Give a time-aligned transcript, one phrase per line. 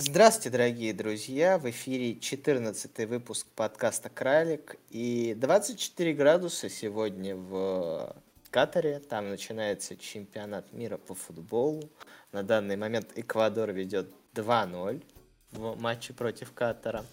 [0.00, 1.58] Здравствуйте, дорогие друзья!
[1.58, 4.76] В эфире 14 выпуск подкаста «Кралик».
[4.90, 8.14] И 24 градуса сегодня в
[8.52, 9.00] Катаре.
[9.00, 11.90] Там начинается чемпионат мира по футболу.
[12.30, 15.02] На данный момент Эквадор ведет 2-0
[15.50, 17.04] в матче против Катара.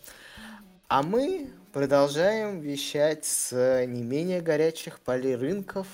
[0.88, 5.88] А мы продолжаем вещать с не менее горячих полей рынков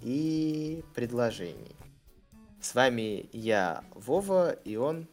[0.00, 1.76] и предложений.
[2.62, 5.08] С вами я, Вова, и он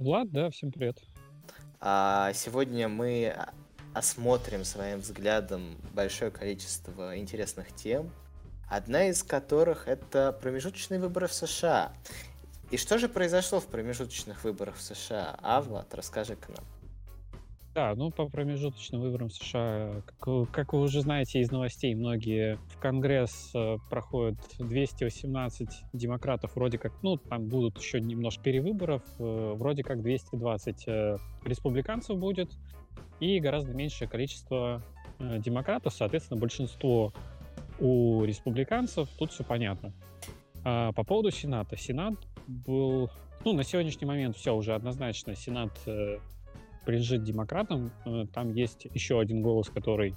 [0.00, 0.98] Влад, да, всем привет.
[1.78, 3.36] А сегодня мы
[3.92, 8.10] осмотрим своим взглядом большое количество интересных тем,
[8.66, 11.92] одна из которых это промежуточные выборы в США.
[12.70, 15.38] И что же произошло в промежуточных выборах в США?
[15.42, 16.64] А, Влад, расскажи-ка нам.
[17.72, 22.80] Да, ну по промежуточным выборам США, как, как вы уже знаете из новостей, многие в
[22.80, 29.84] Конгресс э, проходят 218 демократов, вроде как, ну там будут еще немножко перевыборов, э, вроде
[29.84, 32.50] как 220 э, республиканцев будет
[33.20, 34.82] и гораздо меньшее количество
[35.20, 37.12] демократов, соответственно, большинство
[37.78, 39.92] у республиканцев, тут все понятно.
[40.64, 41.76] А по поводу Сената.
[41.76, 42.14] Сенат
[42.48, 43.10] был,
[43.44, 45.78] ну на сегодняшний момент все уже однозначно, Сенат
[46.84, 47.92] принадлежит демократам.
[48.04, 50.14] Э, там есть еще один голос, который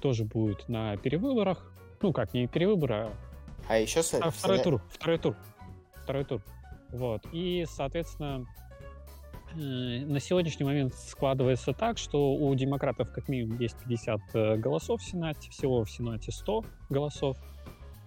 [0.00, 1.72] тоже будет на перевыборах.
[2.00, 3.12] Ну, как, не перевыборы, а...
[3.68, 4.00] А еще...
[4.20, 5.36] А, второй тур, второй тур.
[6.02, 6.42] Второй тур.
[6.90, 7.22] Вот.
[7.32, 8.44] И, соответственно,
[9.54, 15.00] э, на сегодняшний момент складывается так, что у демократов как минимум есть 50 э, голосов
[15.00, 17.36] в Сенате, всего в Сенате 100 голосов,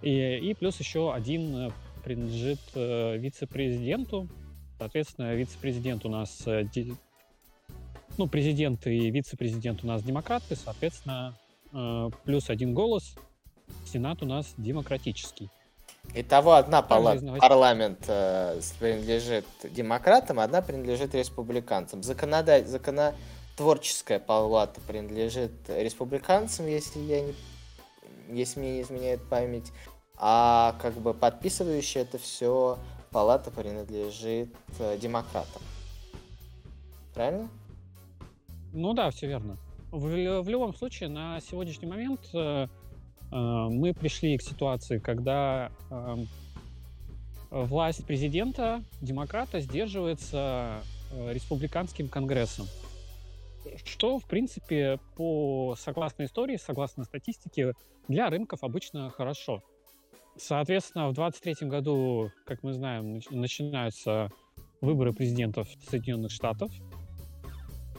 [0.01, 1.71] и, и плюс еще один
[2.03, 4.27] принадлежит вице-президенту.
[4.77, 6.45] Соответственно, вице-президент у нас
[8.17, 11.35] ну, президент и вице-президент у нас демократы, соответственно,
[11.73, 13.15] э, плюс один голос.
[13.85, 15.49] Сенат у нас демократический.
[16.13, 22.03] Итого одна палата, парламент э, принадлежит демократам, одна принадлежит республиканцам.
[22.03, 27.33] Законодатель, законотворческая палата принадлежит республиканцам, если я не,
[28.29, 29.71] если мне не изменяет память,
[30.17, 32.77] а как бы подписывающая это все
[33.11, 35.61] палата принадлежит э, демократам.
[37.13, 37.49] Правильно?
[38.75, 39.57] Ну да, все верно.
[39.91, 42.67] В, в любом случае, на сегодняшний момент э, э,
[43.31, 46.15] мы пришли к ситуации, когда э,
[47.51, 50.81] власть президента, демократа, сдерживается
[51.13, 52.67] э, республиканским конгрессом.
[53.85, 57.71] Что, в принципе, по согласно истории, согласно статистике,
[58.09, 59.63] для рынков обычно хорошо.
[60.35, 64.29] Соответственно, в 2023 году, как мы знаем, начинаются
[64.81, 66.71] выборы президентов Соединенных Штатов.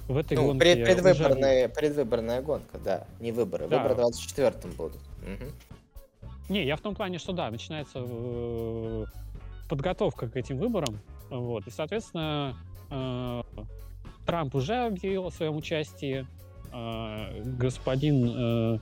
[0.08, 1.74] В этой ну, гонке пред, предвыборная, уже...
[1.74, 3.06] предвыборная гонка, да.
[3.20, 3.66] Не выборы.
[3.66, 3.82] Да.
[3.82, 5.00] Выборы в 24-м будут.
[5.22, 6.30] Угу.
[6.48, 9.04] Не, я в том плане, что да, начинается э,
[9.68, 11.00] подготовка к этим выборам.
[11.28, 12.56] Вот, и, соответственно,
[12.90, 13.42] э,
[14.26, 16.24] Трамп уже объявил о своем участии.
[16.72, 18.78] Э, господин э,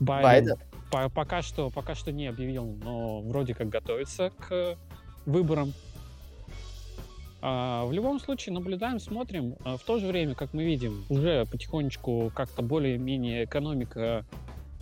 [0.00, 0.56] Байден, Байден.
[0.90, 4.78] По, пока что пока что не объявил, но вроде как готовится к
[5.26, 5.74] выборам.
[7.40, 9.56] А, в любом случае наблюдаем, смотрим.
[9.64, 14.24] А, в то же время, как мы видим, уже потихонечку как-то более-менее экономика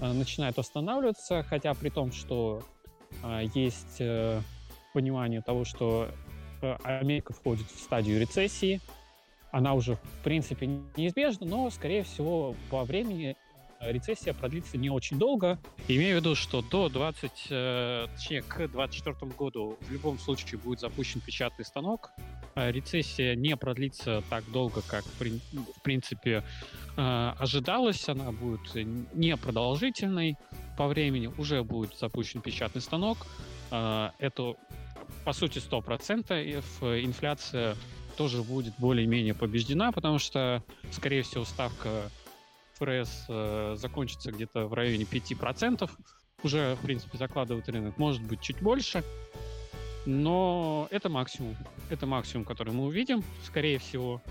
[0.01, 2.63] а, начинает восстанавливаться, хотя при том, что
[3.55, 4.41] есть э,
[4.93, 6.09] понимание того, что
[6.61, 8.81] э, Америка входит в стадию рецессии.
[9.53, 13.37] Она уже, в принципе, неизбежна, но, скорее всего, по времени
[13.81, 15.59] рецессия продлится не очень долго.
[15.89, 20.81] Имею в виду, что до 20, э, точнее, к 2024 году в любом случае будет
[20.81, 22.11] запущен печатный станок.
[22.55, 26.43] А рецессия не продлится так долго, как в принципе
[26.97, 28.09] э, ожидалось.
[28.09, 28.75] Она будет
[29.15, 30.37] не продолжительной
[30.77, 31.31] по времени.
[31.39, 33.27] Уже будет запущен печатный станок.
[33.71, 34.55] Э, это
[35.25, 37.05] по сути 100%.
[37.05, 37.77] Инфляция
[38.17, 42.11] тоже будет более-менее побеждена, потому что, скорее всего, ставка
[42.79, 45.91] ФРС э, закончится где-то в районе 5%.
[46.43, 47.97] Уже, в принципе, закладывает рынок.
[47.99, 49.03] Может быть, чуть больше.
[50.05, 51.57] Но это максимум.
[51.91, 54.23] Это максимум, который мы увидим, скорее всего,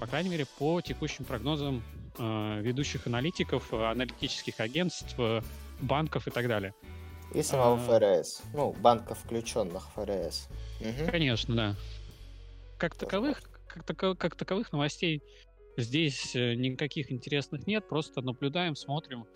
[0.00, 1.82] по крайней мере, по текущим прогнозам
[2.18, 5.16] э, ведущих аналитиков, аналитических агентств,
[5.80, 6.74] банков и так далее.
[7.34, 8.20] И самого а...
[8.20, 8.42] ФРС.
[8.52, 10.48] Ну, банков, включенных ФРС.
[10.80, 11.10] Угу.
[11.10, 11.76] Конечно, да.
[12.78, 15.22] Как таковых, как, тако, как таковых новостей
[15.76, 19.26] Здесь э, никаких интересных нет, просто наблюдаем, смотрим.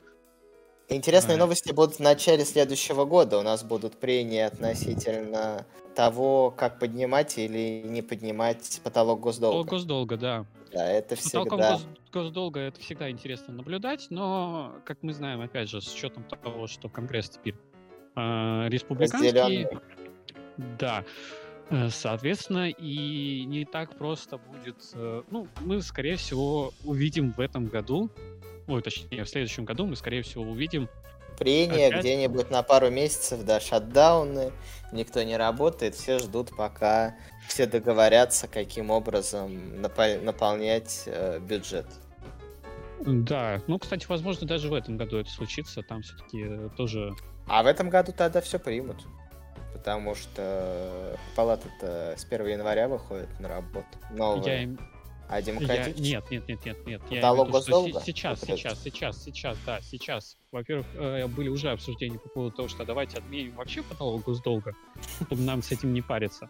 [0.89, 1.39] Интересные а...
[1.39, 3.39] новости будут в начале следующего года.
[3.39, 9.65] У нас будут прения относительно того, как поднимать или не поднимать потолок госдолга.
[9.65, 10.47] Потолок госдолга, да.
[10.73, 11.45] Да, это всегда...
[11.45, 16.25] Потолком гос госдолга это всегда интересно наблюдать, но, как мы знаем, опять же, с учетом
[16.25, 17.55] того, что Конгресс теперь
[18.17, 19.31] э, республиканский...
[19.31, 19.79] Разделенный.
[20.79, 21.05] Да.
[21.71, 24.77] Э, соответственно, и не так просто будет...
[24.95, 28.11] Э, ну, мы, скорее всего, увидим в этом году,
[28.67, 30.89] ой, точнее, в следующем году мы, скорее всего, увидим
[31.39, 32.01] Прения Опять?
[32.01, 34.51] где-нибудь на пару месяцев, да, шатдауны,
[34.91, 37.15] никто не работает, все ждут, пока
[37.47, 41.87] все договорятся, каким образом напол- наполнять э, бюджет.
[43.07, 47.15] Да, ну, кстати, возможно, даже в этом году это случится, там все-таки э, тоже...
[47.47, 49.07] А в этом году тогда все примут
[49.73, 53.87] потому что палата-то с 1 января выходит на работу.
[54.11, 54.67] Новая.
[54.67, 54.77] Я...
[55.29, 56.01] А демократически?
[56.01, 56.21] Я...
[56.21, 57.01] Нет, нет, нет, нет, нет.
[57.03, 60.37] Потолок я виду, что сейчас, сейчас, сейчас, сейчас, да, сейчас.
[60.53, 64.75] Во-первых, э, были уже обсуждения по поводу того, что давайте отменим вообще потолок госдолга,
[65.27, 66.49] чтобы нам с этим не париться.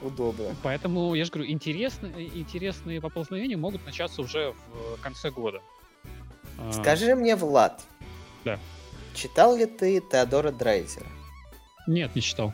[0.00, 0.56] Удобно.
[0.64, 4.52] Поэтому, я же говорю, интересные, интересные поползновения могут начаться уже
[4.96, 5.62] в конце года.
[6.58, 6.72] А.
[6.72, 7.84] Скажи мне, Влад.
[8.44, 8.58] Да.
[9.14, 11.06] Читал ли ты Теодора Драйзера?
[11.86, 12.52] Нет, не читал.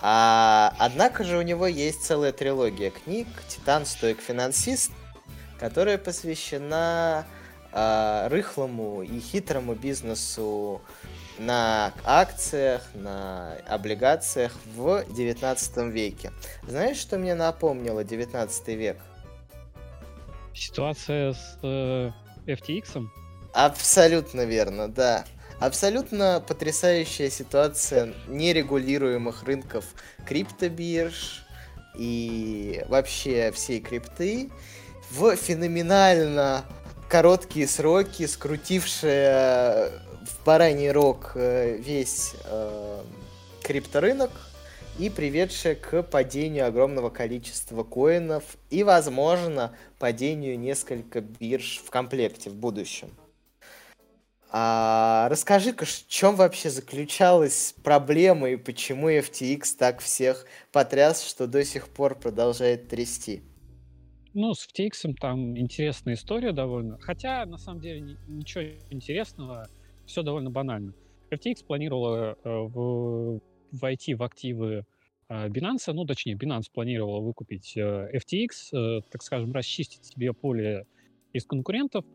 [0.00, 4.92] А, однако же у него есть целая трилогия книг «Титан, стоик, финансист»,
[5.58, 7.24] которая посвящена
[7.72, 10.82] э, рыхлому и хитрому бизнесу
[11.38, 16.32] на акциях, на облигациях в 19 веке.
[16.68, 18.98] Знаешь, что мне напомнило 19 век?
[20.54, 22.10] Ситуация с э,
[22.46, 23.08] FTX?
[23.54, 25.24] Абсолютно верно, да.
[25.64, 29.86] Абсолютно потрясающая ситуация нерегулируемых рынков
[30.26, 31.42] криптобирж
[31.96, 34.50] и вообще всей крипты
[35.10, 36.66] в феноменально
[37.08, 39.88] короткие сроки, скрутившая
[40.26, 43.02] в бараний рог э, весь э,
[43.62, 44.32] крипторынок
[44.98, 52.54] и приведшая к падению огромного количества коинов и, возможно, падению несколько бирж в комплекте в
[52.54, 53.08] будущем.
[54.56, 61.64] А, расскажи-ка, в чем вообще заключалась проблема и почему FTX так всех потряс, что до
[61.64, 63.42] сих пор продолжает трясти?
[64.32, 67.00] Ну, с FTX там интересная история довольно.
[67.00, 69.68] Хотя, на самом деле, ничего интересного,
[70.06, 70.94] все довольно банально.
[71.32, 73.40] FTX планировала э, в,
[73.72, 74.86] войти в активы
[75.30, 80.86] э, Binance, ну, точнее, Binance планировала выкупить э, FTX, э, так скажем, расчистить себе поле
[81.32, 82.04] из конкурентов–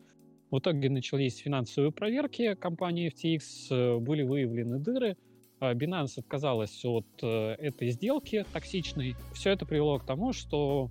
[0.52, 5.18] в итоге начались финансовые проверки компании FTX, э, были выявлены дыры,
[5.60, 9.16] а Binance отказалась от э, этой сделки токсичной.
[9.34, 10.90] Все это привело к тому, что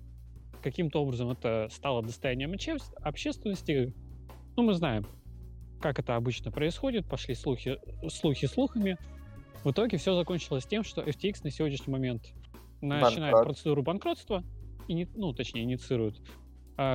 [0.61, 2.53] каким-то образом это стало достоянием
[3.01, 3.93] общественности.
[4.55, 5.05] Ну, мы знаем,
[5.81, 7.77] как это обычно происходит, пошли слухи,
[8.09, 8.97] слухи слухами.
[9.63, 12.33] В итоге все закончилось тем, что FTX на сегодняшний момент
[12.81, 13.43] начинает Банкрот.
[13.43, 14.43] процедуру банкротства,
[14.87, 16.21] и, ну, точнее, инициирует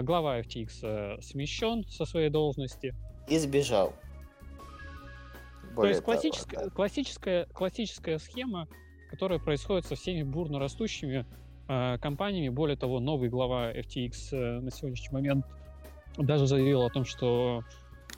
[0.02, 2.94] глава FTX э, смещен со своей должности.
[3.28, 3.92] И сбежал.
[5.74, 6.74] Более То есть классическая, того, да.
[6.74, 8.68] классическая, классическая схема,
[9.10, 11.26] которая происходит со всеми бурно растущими
[11.68, 12.48] э, компаниями.
[12.48, 15.44] Более того, новый глава FTX э, на сегодняшний момент
[16.16, 17.62] даже заявил о том, что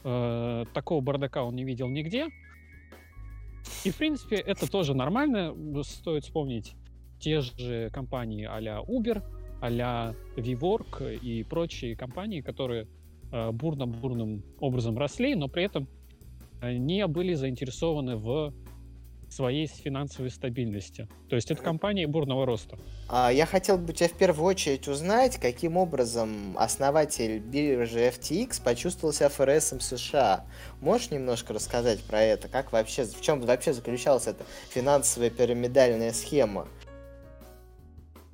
[0.05, 2.29] э, такого бардака он не видел нигде.
[3.85, 5.55] И, в принципе, это тоже нормально.
[5.83, 6.75] Стоит вспомнить
[7.19, 9.23] те же компании а-ля Uber,
[9.67, 12.87] а-ля VWork и прочие компании, которые
[13.33, 15.89] э, бурно-бурным образом росли, но при этом
[16.63, 18.55] э, не были заинтересованы в
[19.29, 21.09] своей финансовой стабильности.
[21.29, 22.79] То есть это компании бурного роста.
[23.09, 29.13] А, я хотел бы тебя в первую очередь узнать, каким образом основатель биржи FTX почувствовал
[29.13, 30.47] себя ФРСом США.
[30.81, 32.49] Можешь немножко рассказать про это?
[32.49, 36.69] Как вообще, в чем вообще заключалась эта финансовая пирамидальная схема?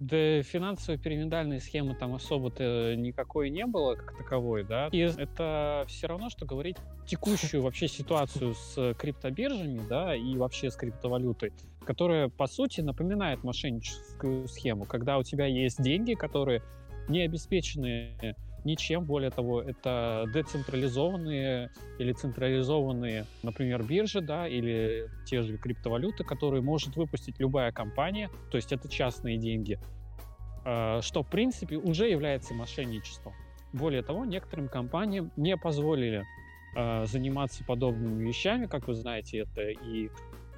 [0.02, 4.88] Да финансовой пирамидальной схемы там особо-то никакой не было как таковой, да.
[4.90, 10.76] И это все равно, что говорить текущую вообще ситуацию с криптобиржами, да, и вообще с
[10.76, 11.52] криптовалютой,
[11.84, 16.62] которая, по сути, напоминает мошенническую схему, когда у тебя есть деньги, которые
[17.08, 19.04] не обеспечены ничем.
[19.04, 26.96] Более того, это децентрализованные или централизованные, например, биржи, да, или те же криптовалюты, которые может
[26.96, 29.78] выпустить любая компания, то есть это частные деньги,
[30.64, 33.34] а, что, в принципе, уже является мошенничеством.
[33.72, 36.24] Более того, некоторым компаниям не позволили
[36.76, 40.10] а, заниматься подобными вещами, как вы знаете, это и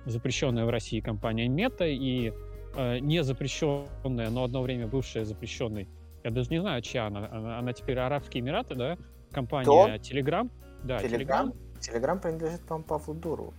[0.06, 2.32] запрещенная в России компания Мета, и
[2.76, 5.88] э, не запрещенная, но одно время бывшая запрещенной
[6.24, 7.28] я даже не знаю, чья она.
[7.30, 8.96] Она, она теперь Арабские Эмираты, да?
[9.30, 9.88] Компания Кто?
[9.88, 10.50] Telegram.
[10.82, 11.54] Да, Telegram.
[11.78, 13.54] Telegram принадлежит, по-моему, Павлу Дуру.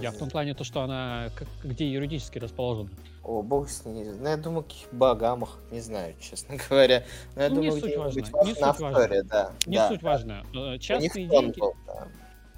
[0.00, 2.90] Я в том плане то, что она как, где юридически расположена.
[3.22, 4.06] О, бог с ней.
[4.06, 7.04] Ну, я думаю, каких Багамах, не знаю, честно говоря.
[7.36, 8.18] Но я ну, думаю, не суть важно.
[8.18, 9.22] Не суть важно.
[9.24, 9.52] Да.
[9.66, 10.08] Не да, суть да.
[10.08, 10.44] важно.
[10.54, 12.08] Э, частные деньги, был, да.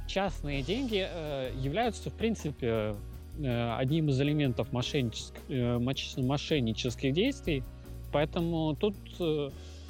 [0.07, 2.95] частные деньги э, являются, в принципе,
[3.37, 7.63] одним из элементов мошеннических, мошеннических действий.
[8.13, 8.97] Поэтому тут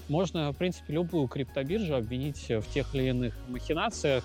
[0.08, 4.25] можно, в принципе, любую криптобиржу обвинить в тех или иных махинациях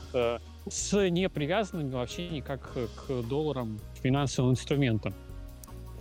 [0.70, 5.14] с не привязанными вообще никак к долларам финансовым инструментам.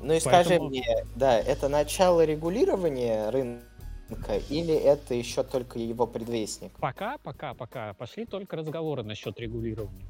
[0.02, 0.44] Ну и Поэтому...
[0.44, 0.84] скажи мне,
[1.16, 6.72] да, это начало регулирования рынка или это еще только его предвестник?
[6.78, 7.94] Пока, пока, пока.
[7.94, 10.06] Пошли только разговоры насчет регулирования.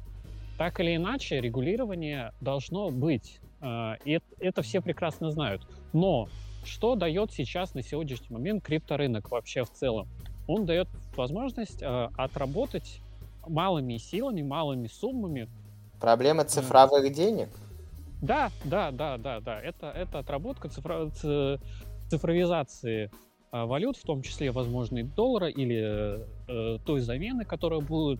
[0.57, 3.39] Так или иначе, регулирование должно быть.
[3.61, 5.67] А, и это все прекрасно знают.
[5.93, 6.27] Но
[6.65, 10.07] что дает сейчас на сегодняшний момент крипторынок вообще в целом?
[10.47, 13.01] Он дает возможность а, отработать
[13.47, 15.49] малыми силами, малыми суммами.
[15.99, 17.49] Проблема цифровых денег?
[18.21, 19.59] Да, да, да, да, да.
[19.59, 21.09] Это, это отработка цифро,
[22.09, 23.11] цифровизации
[23.53, 28.19] валют, в том числе, возможно, и доллара или э, той замены, которая будет...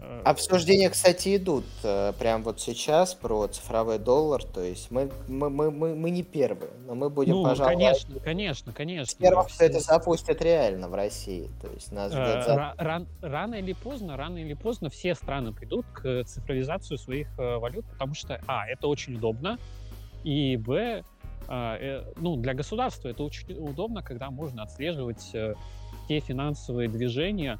[0.00, 5.50] Э, Обсуждения, кстати, идут э, прямо вот сейчас про цифровой доллар, то есть мы, мы,
[5.50, 7.74] мы, мы, мы не первые, но мы будем, ну, пожалуй...
[7.74, 9.16] конечно, конечно, конечно.
[9.20, 12.48] Первых, кто это запустит реально в России, то есть нас ждет...
[12.48, 17.56] Э, ран, рано или поздно, рано или поздно все страны придут к цифровизации своих э,
[17.58, 19.58] валют, потому что, а, это очень удобно,
[20.24, 21.04] и, б, а,
[21.48, 25.54] ну, для государства это очень удобно, когда можно отслеживать э,
[26.08, 27.58] те финансовые движения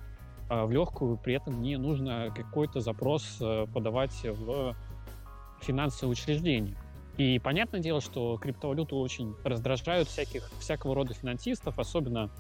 [0.48, 4.74] а, в легкую, при этом не нужно какой-то запрос э, подавать в
[5.60, 6.76] финансовые учреждения.
[7.18, 12.30] И понятное дело, что криптовалюты очень раздражают всяких, всякого рода финансистов, особенно,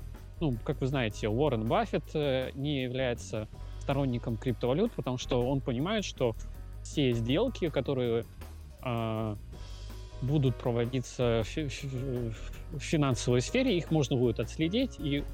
[0.40, 2.14] ну, как вы знаете, Уоррен Баффет
[2.54, 3.48] не является
[3.82, 6.34] сторонником криптовалют, потому что он понимает, что
[6.82, 8.24] все сделки, которые
[8.82, 9.36] э,
[10.22, 15.24] будут проводиться в финансовой сфере, их можно будет отследить, и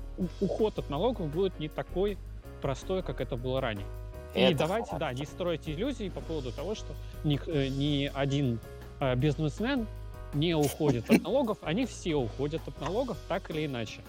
[0.41, 2.19] уход от налогов будет не такой
[2.61, 3.87] простой, как это было ранее.
[4.35, 8.59] Это и давайте, да, не строить иллюзии по поводу того, что ни, э, ни один
[9.01, 9.87] э, бизнесмен
[10.35, 14.01] не уходит от налогов, они все уходят от налогов так или иначе.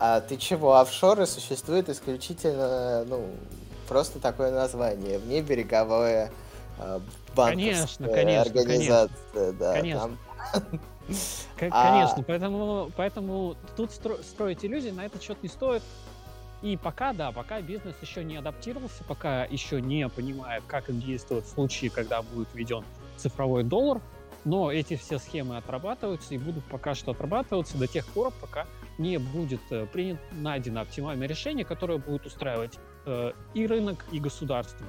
[0.00, 3.26] А ты чего, офшоры существуют исключительно, ну,
[3.88, 6.32] просто такое название, внебереговое
[6.78, 7.00] э,
[7.34, 10.00] банковская конечно, конечно, организация, конечно, да, конечно.
[10.00, 10.18] там
[11.58, 15.82] Конечно, поэтому, поэтому тут строить иллюзии на этот счет не стоит.
[16.60, 21.50] И пока, да, пока бизнес еще не адаптировался, пока еще не понимает, как действовать в
[21.50, 22.84] случае, когда будет введен
[23.16, 24.00] цифровой доллар,
[24.44, 28.66] но эти все схемы отрабатываются и будут пока что отрабатываться до тех пор, пока
[28.98, 34.86] не будет э, принято, найдено оптимальное решение, которое будет устраивать э, и рынок, и государство.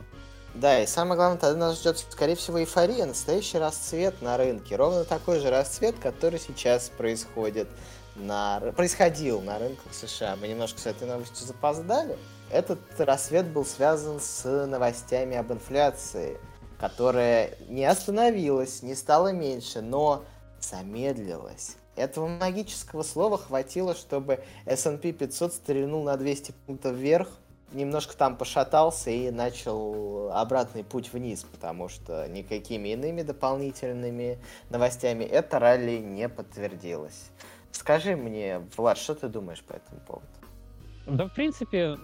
[0.55, 4.75] Да, и самое главное, тогда нас ждет, скорее всего, эйфория, настоящий расцвет на рынке.
[4.75, 7.67] Ровно такой же расцвет, который сейчас происходит
[8.15, 8.59] на...
[8.75, 10.35] происходил на рынках США.
[10.35, 12.17] Мы немножко с этой новостью запоздали.
[12.51, 16.39] Этот рассвет был связан с новостями об инфляции,
[16.79, 20.23] которая не остановилась, не стала меньше, но
[20.59, 21.75] замедлилась.
[21.95, 27.27] Этого магического слова хватило, чтобы S&P 500 стрельнул на 200 пунктов вверх,
[27.71, 35.59] немножко там пошатался и начал обратный путь вниз, потому что никакими иными дополнительными новостями это
[35.59, 37.31] ралли не подтвердилось.
[37.71, 40.27] Скажи мне, Влад, что ты думаешь по этому поводу?
[41.05, 41.97] Да, в принципе,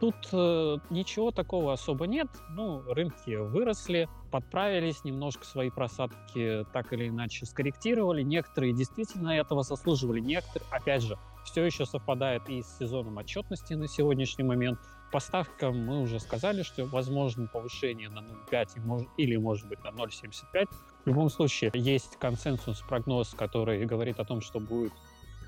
[0.00, 2.26] тут э, ничего такого особо нет.
[2.50, 8.22] Ну, рынки выросли, подправились, немножко свои просадки так или иначе скорректировали.
[8.22, 13.86] Некоторые действительно этого заслуживали, некоторые, опять же, все еще совпадает и с сезоном отчетности на
[13.86, 14.80] сегодняшний момент.
[15.10, 20.68] По ставкам мы уже сказали, что возможно повышение на 0,5 или, может быть, на 0,75.
[21.04, 24.92] В любом случае, есть консенсус, прогноз, который говорит о том, что будет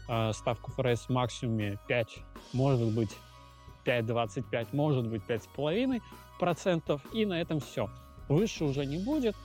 [0.08, 2.18] э, ставка ФРС в максимуме 5,
[2.54, 3.16] может быть,
[3.84, 7.00] 5,25, может быть, 5,5%.
[7.12, 7.88] И на этом все.
[8.28, 9.36] Выше уже не будет,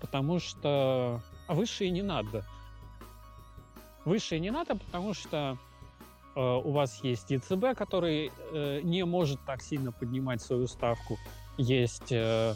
[0.00, 1.20] потому что...
[1.48, 2.44] А выше и не надо.
[4.06, 5.58] Выше и не надо, потому что
[6.36, 11.18] у вас есть ЕЦБ, который э, не может так сильно поднимать свою ставку.
[11.56, 12.54] Есть э,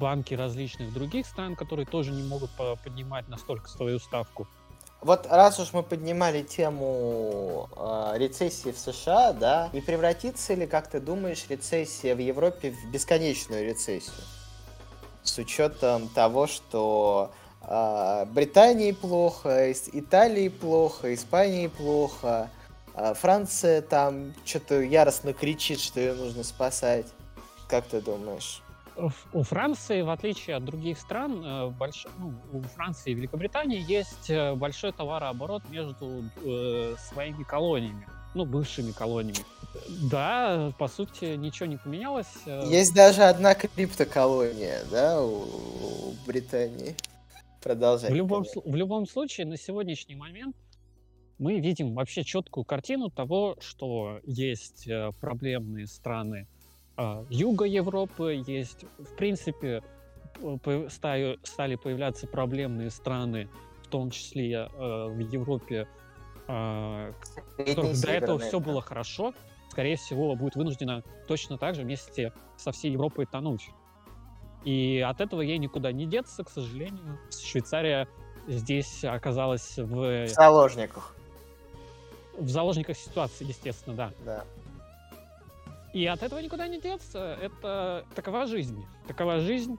[0.00, 2.50] банки различных других стран, которые тоже не могут
[2.84, 4.48] поднимать настолько свою ставку.
[5.02, 10.88] Вот раз уж мы поднимали тему э, рецессии в США, да, не превратится ли, как
[10.88, 14.24] ты думаешь, рецессия в Европе в бесконечную рецессию?
[15.24, 22.48] С учетом того, что э, Британии плохо, Италии плохо, Испании плохо,
[22.94, 27.06] а Франция там что-то яростно кричит, что ее нужно спасать.
[27.68, 28.62] Как ты думаешь?
[29.32, 32.06] У Франции, в отличие от других стран, э, больш...
[32.18, 38.92] ну, у Франции и Великобритании есть э, большой товарооборот между э, своими колониями, ну, бывшими
[38.92, 39.44] колониями.
[40.10, 42.26] Да, по сути, ничего не поменялось.
[42.44, 46.94] Есть даже одна криптоколония, да, у, у Британии.
[47.62, 48.10] Продолжай.
[48.10, 50.54] В любом, в любом случае, на сегодняшний момент
[51.42, 56.46] мы видим вообще четкую картину того, что есть э, проблемные страны
[56.96, 59.82] э, юга Европы, есть, в принципе,
[60.88, 63.48] стали, появляться проблемные страны,
[63.82, 65.88] в том числе э, в Европе,
[66.46, 67.12] э,
[67.58, 69.34] до этого все было хорошо,
[69.68, 73.68] скорее всего, будет вынуждена точно так же вместе со всей Европой тонуть.
[74.64, 77.18] И от этого ей никуда не деться, к сожалению.
[77.32, 78.06] Швейцария
[78.46, 80.26] здесь оказалась в...
[80.26, 81.16] В заложниках
[82.38, 84.12] в заложниках ситуации, естественно, да.
[84.24, 84.44] Да.
[85.92, 87.36] И от этого никуда не деться.
[87.40, 88.84] Это такова жизнь.
[89.06, 89.78] Такова жизнь.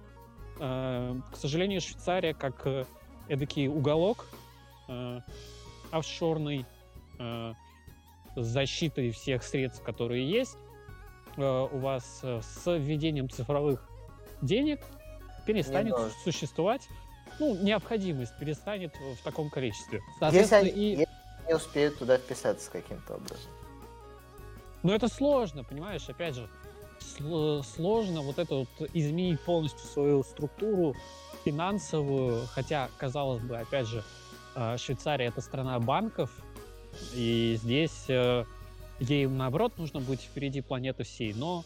[0.59, 2.85] Э, к сожалению, Швейцария как э,
[3.27, 4.27] эдакий уголок
[4.87, 5.19] э,
[5.91, 6.65] офшорный
[7.19, 7.55] с
[8.35, 10.57] защитой всех средств, которые есть.
[11.37, 13.87] У вас с введением цифровых
[14.41, 14.79] денег
[15.45, 16.81] перестанет существовать
[17.39, 20.01] ну, необходимость перестанет в таком количестве.
[20.19, 21.05] Соответственно, если, и
[21.47, 23.51] не успеют туда вписаться каким-то образом.
[24.83, 26.49] Но это сложно, понимаешь, опять же,
[27.63, 30.95] сложно вот это вот изменить полностью свою структуру
[31.45, 34.03] финансовую, хотя, казалось бы, опять же,
[34.55, 36.31] э, Швейцария это страна банков,
[37.13, 38.45] и здесь э,
[38.99, 41.65] ей, наоборот, нужно быть впереди планеты всей, но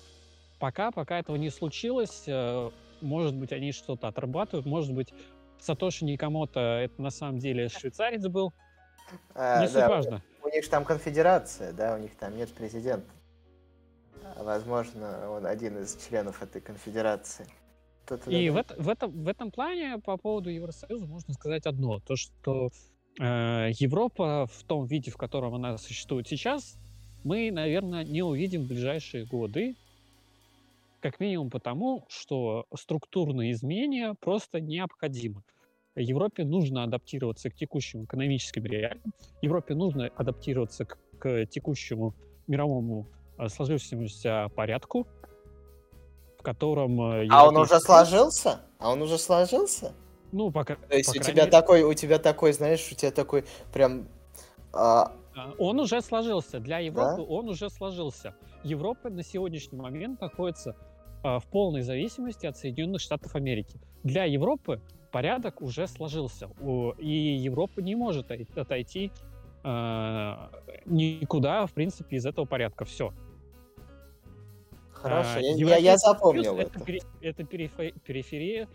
[0.60, 2.70] пока, пока этого не случилось, э,
[3.02, 5.14] может быть, они что-то отрабатывают, может быть,
[5.60, 8.54] Сатоши Никамото это на самом деле швейцарец был,
[9.36, 10.22] а, не да, важно.
[10.44, 13.10] У них же там конфедерация, да, у них там нет президента.
[14.38, 17.46] Возможно, он один из членов этой конфедерации.
[18.28, 22.00] И в, это, в, этом, в этом плане по поводу Евросоюза можно сказать одно.
[22.00, 22.70] То, что
[23.20, 26.78] э, Европа в том виде, в котором она существует сейчас,
[27.24, 29.76] мы, наверное, не увидим в ближайшие годы.
[31.02, 35.44] Как минимум потому, что структурные изменения просто необходимы.
[36.00, 42.14] Европе нужно адаптироваться к текущим экономическим реалиям, Европе нужно адаптироваться к, к текущему
[42.48, 45.08] мировому э, сложившемуся порядку,
[46.38, 46.98] в котором...
[47.00, 47.36] Европейский...
[47.36, 48.62] А он уже сложился?
[48.80, 49.94] А он уже сложился?
[50.32, 50.76] Ну, пока...
[50.76, 51.52] То есть по у тебя мере...
[51.52, 54.08] такой, у тебя такой, знаешь, у тебя такой прям...
[54.74, 55.12] А...
[55.36, 56.60] а он уже сложился.
[56.60, 57.24] Для Европы да?
[57.24, 58.36] он уже сложился.
[58.64, 60.76] Европа на сегодняшний момент находится
[61.24, 63.80] а, в полной зависимости от Соединенных Штатов Америки.
[64.04, 66.50] Для Европы порядок уже сложился,
[66.98, 69.12] и Европа не может отойти
[69.64, 70.34] э,
[70.86, 72.86] никуда, в принципе, из этого порядка.
[72.86, 73.14] Все.
[74.92, 76.80] Хорошо, а, я, я запомнил это.
[77.22, 78.68] Это, периферия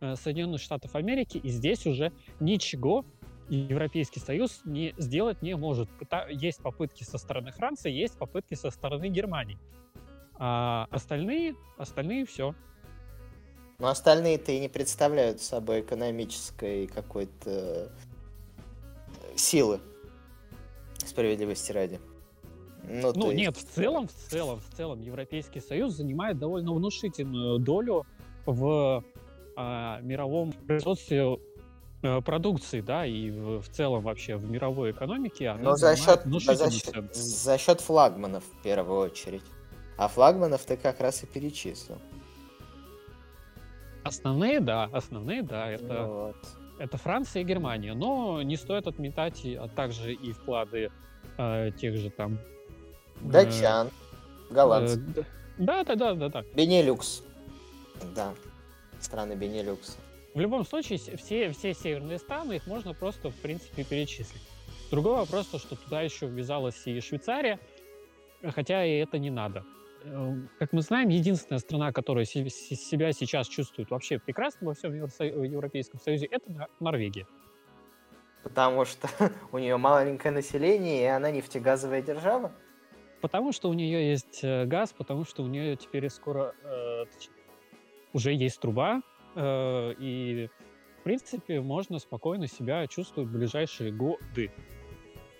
[0.00, 3.04] э, Соединенных Штатов Америки, и здесь уже ничего
[3.48, 5.88] Европейский Союз не сделать не может.
[6.30, 9.58] Есть попытки со стороны Франции, есть попытки со стороны Германии.
[10.34, 12.54] А остальные, остальные все.
[13.80, 17.88] Но остальные-то и не представляют собой экономической какой-то э,
[19.36, 19.80] силы.
[20.98, 21.98] Справедливости ради.
[22.84, 28.06] Ну, ну нет, в целом, в целом, в целом Европейский Союз занимает довольно внушительную долю
[28.46, 29.04] в
[29.56, 31.38] а, мировом производстве
[32.02, 35.54] а, продукции, да, и в, в целом вообще в мировой экономике.
[35.54, 39.42] Но за счет, за, счет, за счет флагманов в первую очередь.
[39.96, 41.98] А флагманов ты как раз и перечислил.
[44.04, 46.36] Основные, да, основные, да, это, вот.
[46.78, 47.94] это Франция и Германия.
[47.94, 50.90] Но не стоит отметать а также и вклады
[51.36, 52.38] э, тех же там...
[53.22, 53.90] Э, Датчан,
[54.50, 55.00] голландцев.
[55.16, 55.24] Э,
[55.58, 56.44] да, да, да, да, да.
[56.54, 57.22] Бенелюкс.
[58.14, 58.32] Да,
[59.00, 59.98] страны Бенелюкс.
[60.34, 64.42] В любом случае, все, все северные страны, их можно просто, в принципе, перечислить.
[64.90, 67.58] Другой вопрос, то, что туда еще ввязалась и Швейцария,
[68.42, 69.64] хотя и это не надо.
[70.04, 76.00] Эм, как мы знаем, единственная страна, которая себя сейчас чувствует вообще прекрасно во всем Европейском
[76.00, 77.26] Союзе, это Норвегия.
[78.42, 79.08] Потому что
[79.52, 82.52] у нее маленькое население, и она нефтегазовая держава?
[83.20, 87.04] Потому что у нее есть э, газ, потому что у нее теперь скоро э,
[88.14, 89.02] уже есть труба,
[89.36, 90.48] э, и
[91.00, 94.50] в принципе можно спокойно себя чувствовать в ближайшие годы.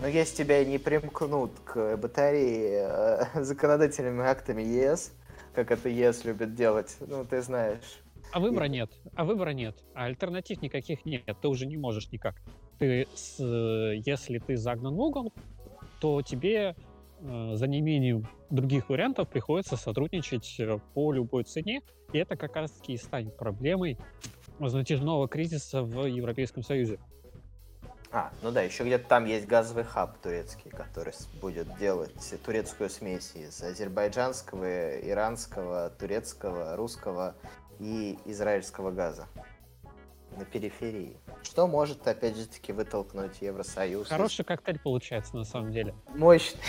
[0.01, 5.13] Но если тебя не примкнут к батарее э, законодательными актами ЕС,
[5.55, 8.01] как это ЕС любит делать, ну, ты знаешь.
[8.33, 8.71] А выбора И...
[8.71, 12.37] нет, а выбора нет, а альтернатив никаких нет, ты уже не можешь никак.
[12.79, 15.35] Ты, с, если ты загнан в угол,
[16.01, 16.77] то тебе
[17.21, 21.83] э, за неимением других вариантов приходится сотрудничать э, по любой цене,
[22.15, 23.99] и это как раз-таки и станет проблемой
[24.59, 26.99] затяжного кризиса в Европейском Союзе.
[28.13, 33.33] А, ну да, еще где-то там есть газовый хаб турецкий, который будет делать турецкую смесь
[33.37, 37.37] из азербайджанского, иранского, турецкого, русского
[37.79, 39.27] и израильского газа.
[40.37, 41.17] на периферии.
[41.43, 44.09] Что может, опять же таки, вытолкнуть Евросоюз?
[44.09, 45.95] Хороший коктейль получается, на самом деле.
[46.09, 46.61] Мощный.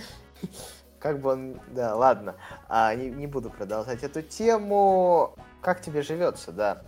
[0.98, 1.60] Как бы он...
[1.68, 2.36] Да, ладно.
[2.68, 5.36] А, не, не буду продолжать эту тему.
[5.60, 6.82] Как тебе живется, да?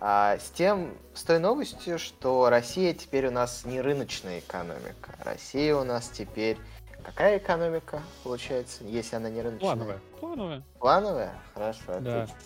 [0.00, 5.14] А, с тем, с той новостью, что Россия теперь у нас не рыночная экономика.
[5.24, 6.56] Россия у нас теперь
[7.02, 9.68] какая экономика, получается, если она не рыночная?
[9.68, 10.00] Плановая.
[10.20, 10.62] Плановая.
[10.78, 11.32] Плановая?
[11.54, 12.22] Хорошо, Да.
[12.22, 12.40] отлично.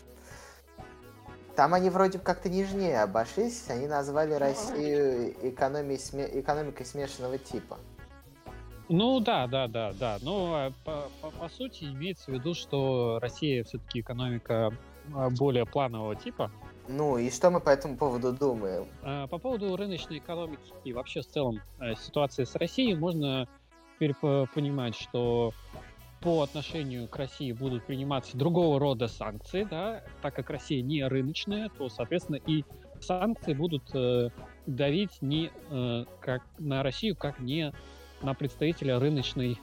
[1.55, 7.79] Там они вроде как-то нежнее обошлись, они назвали Россию экономией экономикой смешанного типа.
[8.88, 10.19] Ну да, да, да, да.
[10.23, 14.73] Но а, по, по, по сути имеется в виду, что Россия все-таки экономика
[15.15, 16.51] а, более планового типа.
[16.88, 18.87] Ну и что мы по этому поводу думаем?
[19.03, 23.47] А, По поводу рыночной экономики и вообще в целом э, ситуации с Россией можно
[23.95, 25.53] теперь по- понимать, что
[26.21, 31.68] по отношению к России будут приниматься другого рода санкции, да, так как Россия не рыночная,
[31.77, 32.64] то, соответственно, и
[33.01, 34.31] санкции будут э,
[34.66, 37.73] давить не э, как на Россию, как не
[38.23, 39.59] на представителя рыночной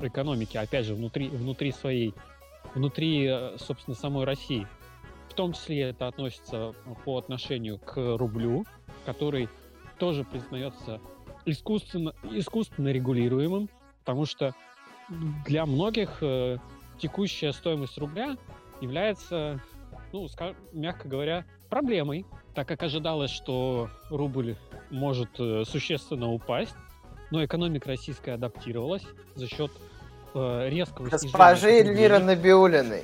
[0.00, 2.14] экономики, опять же, внутри, внутри своей,
[2.74, 4.66] внутри, собственно, самой России.
[5.34, 8.64] В том числе это относится по отношению к рублю,
[9.04, 9.48] который
[9.98, 11.00] тоже признается
[11.44, 13.68] искусственно, искусственно регулируемым,
[13.98, 14.54] потому что
[15.44, 16.58] для многих э,
[16.98, 18.36] текущая стоимость рубля
[18.80, 19.60] является,
[20.12, 24.54] ну, ска- мягко говоря, проблемой, так как ожидалось, что рубль
[24.90, 26.76] может э, существенно упасть,
[27.32, 29.02] но экономика российская адаптировалась
[29.34, 29.72] за счет
[30.32, 31.70] э, резкого снижения Госпожи.
[31.70, 33.02] Эльвиры Набиулиной.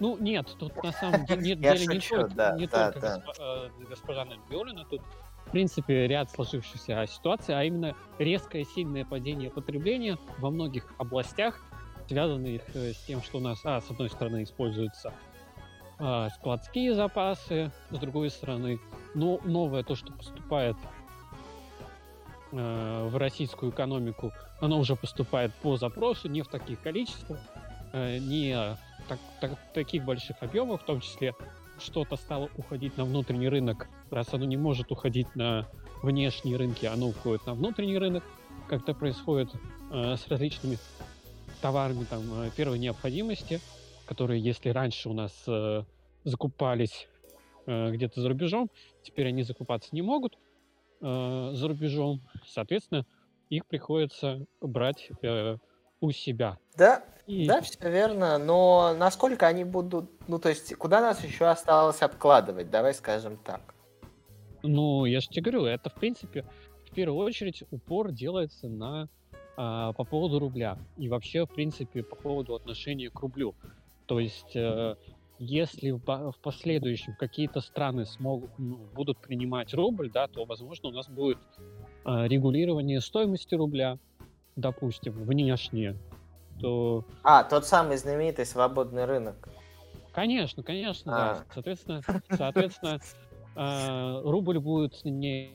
[0.00, 3.16] Ну, нет, тут на самом деле, нет, деле не только, да, не да, только да.
[3.18, 5.02] госпо- э, госпожа Набиулина, тут,
[5.46, 11.60] в принципе, ряд сложившихся ситуаций, а именно резкое сильное падение потребления во многих областях,
[12.08, 15.12] связанных э, с тем, что у нас, а, с одной стороны, используются
[15.98, 18.80] а, складские запасы, с другой стороны,
[19.14, 20.76] но новое то, что поступает
[22.52, 24.32] э, в российскую экономику,
[24.62, 27.38] оно уже поступает по запросу, не в таких количествах,
[27.92, 28.78] не
[29.10, 31.34] так- так- таких больших объемов, в том числе
[31.78, 35.66] что-то стало уходить на внутренний рынок, раз оно не может уходить на
[36.02, 38.22] внешние рынки, оно уходит на внутренний рынок,
[38.68, 39.50] как это происходит
[39.90, 40.78] э, с различными
[41.60, 43.60] товарами там, э, первой необходимости,
[44.06, 45.82] которые, если раньше у нас э,
[46.24, 47.08] закупались
[47.66, 48.70] э, где-то за рубежом,
[49.02, 50.38] теперь они закупаться не могут
[51.00, 53.04] э, за рубежом, соответственно,
[53.48, 55.56] их приходится брать э,
[56.00, 56.58] у себя.
[56.76, 61.46] Да, И да, все верно, но насколько они будут, ну то есть, куда нас еще
[61.46, 63.74] осталось обкладывать, давай скажем так.
[64.62, 66.44] Ну, я же тебе говорю, это, в принципе,
[66.86, 69.08] в первую очередь упор делается на
[69.56, 73.54] а, по поводу рубля и вообще, в принципе, по поводу отношения к рублю.
[74.06, 74.96] То есть, э,
[75.38, 80.88] если в, по- в последующем какие-то страны смогут, ну, будут принимать рубль, да, то, возможно,
[80.88, 81.38] у нас будет
[82.04, 83.98] а, регулирование стоимости рубля,
[84.56, 85.96] допустим, внешнее,
[86.60, 89.48] то А, тот самый знаменитый свободный рынок.
[90.12, 91.34] Конечно, конечно, А.
[91.34, 91.44] да.
[91.54, 93.00] Соответственно, соответственно,
[93.56, 95.52] а, рубль будет не,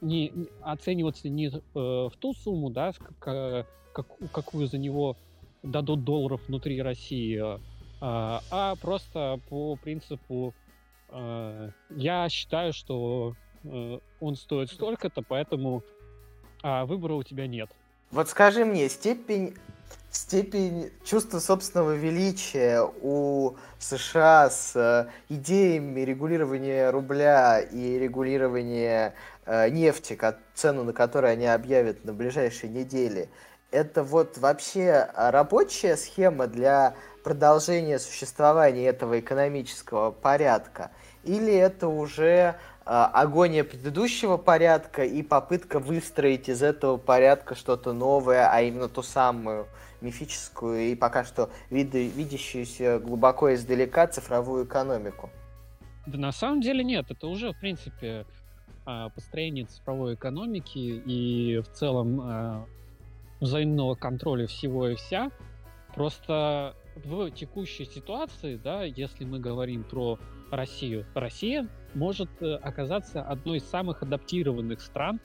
[0.00, 3.66] не оцениваться не э, в ту сумму, да, как-
[4.32, 5.16] какую за него
[5.62, 7.40] дадут долларов внутри России,
[8.00, 10.54] а, а просто по принципу
[11.08, 15.82] э, я считаю, что э, он стоит столько-то, поэтому
[16.62, 17.70] а, выбора у тебя нет.
[18.14, 19.56] Вот скажи мне, степень,
[20.12, 29.14] степень чувства собственного величия у США с э, идеями регулирования рубля и регулирования
[29.46, 30.16] э, нефти,
[30.54, 33.28] цену на которую они объявят на ближайшие недели,
[33.72, 40.92] это вот вообще рабочая схема для продолжения существования этого экономического порядка?
[41.24, 48.60] Или это уже агония предыдущего порядка и попытка выстроить из этого порядка что-то новое, а
[48.60, 49.66] именно ту самую
[50.00, 55.30] мифическую и пока что видящуюся глубоко издалека цифровую экономику?
[56.06, 58.26] Да на самом деле нет, это уже, в принципе,
[58.84, 62.66] а, построение цифровой экономики и в целом а,
[63.40, 65.30] взаимного контроля всего и вся.
[65.94, 70.18] Просто в текущей ситуации, да, если мы говорим про
[70.50, 75.20] Россию, Россия может э, оказаться одной из самых адаптированных стран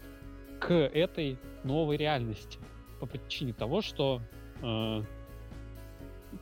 [0.60, 2.60] к этой новой реальности
[3.00, 4.22] по причине того, что
[4.62, 5.02] э,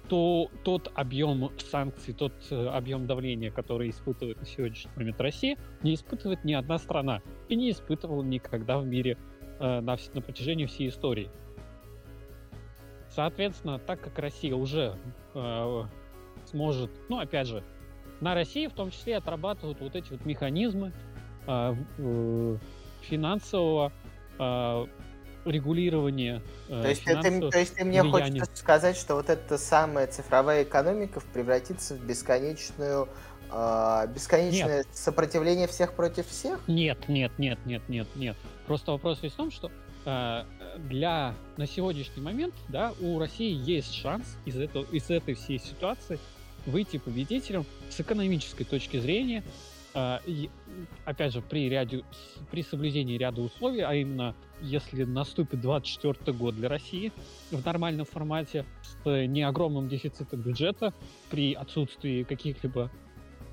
[0.10, 5.94] то, тот объем санкций, тот э, объем давления, который испытывает на сегодняшний момент Россия, не
[5.94, 9.18] испытывает ни одна страна и не испытывала никогда в мире
[9.60, 11.30] э, на, на протяжении всей истории.
[13.10, 14.98] Соответственно, так как Россия уже
[15.34, 15.84] э,
[16.46, 17.64] сможет, ну опять же,
[18.22, 20.92] на России в том числе отрабатывают вот эти вот механизмы
[21.48, 22.58] э, э,
[23.02, 23.92] финансового
[24.40, 24.86] э,
[25.46, 26.42] регулирования.
[26.70, 28.42] Э, то, есть ты, то есть ты мне влияния.
[28.42, 33.08] хочешь сказать, что вот эта самая цифровая экономика превратится в бесконечную
[33.52, 34.88] э, бесконечное нет.
[34.92, 36.60] сопротивление всех против всех?
[36.68, 38.36] Нет, нет, нет, нет, нет, нет.
[38.66, 39.72] Просто вопрос весь в том, что
[40.06, 40.44] э,
[40.78, 46.20] для на сегодняшний момент, да, у России есть шанс из этого из этой всей ситуации
[46.68, 49.44] выйти победителем с экономической точки зрения,
[49.94, 50.50] э, и,
[51.06, 52.04] опять же, при, ряде,
[52.52, 57.12] при соблюдении ряда условий, а именно, если наступит 24 год для России
[57.52, 60.94] в нормальном формате, с не огромным дефицитом бюджета,
[61.32, 62.92] при отсутствии каких-либо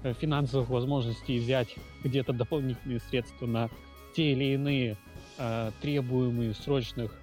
[0.03, 3.71] э, финансовых возможностей взять где-то дополнительные средства на
[4.15, 4.97] те или иные
[5.39, 7.17] э, требуемые срочных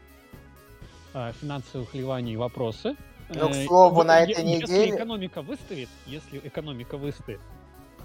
[1.13, 2.95] э, финансовых вливаний вопросы,
[3.36, 4.96] ну, к э, слову, на этой если неделе...
[4.96, 7.39] экономика выстоит, если экономика выстоит,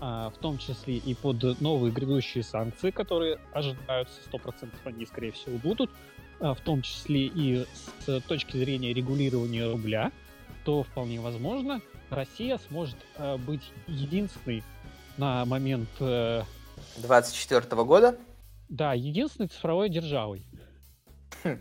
[0.00, 5.58] а, в том числе и под новые грядущие санкции, которые ожидаются, 100% они, скорее всего,
[5.58, 5.90] будут,
[6.40, 7.66] а, в том числе и
[8.04, 10.12] с точки зрения регулирования рубля,
[10.64, 14.62] то вполне возможно, Россия сможет а, быть единственной
[15.16, 15.88] на момент...
[15.98, 18.18] 24 э, года?
[18.68, 20.44] Да, единственной цифровой державой.
[21.42, 21.58] Хм,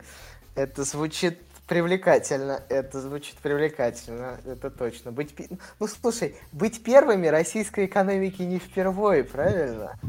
[0.55, 2.63] это звучит привлекательно.
[2.69, 5.11] Это звучит привлекательно, это точно.
[5.11, 5.33] Быть,
[5.79, 9.99] ну слушай, быть первыми российской экономики не впервые, правильно?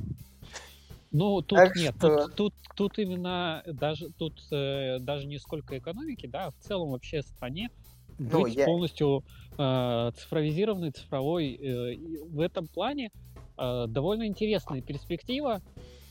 [1.12, 2.27] Ну, тут так нет, что...
[2.27, 6.90] тут, тут, тут именно даже тут э, даже не сколько экономики, да, а в целом
[6.90, 7.71] вообще стране
[8.19, 8.64] ну, быть я...
[8.64, 9.25] полностью
[9.59, 11.55] э, цифровизированной, цифровой.
[11.55, 13.11] Э, в этом плане
[13.59, 15.62] э, довольно интересная перспектива.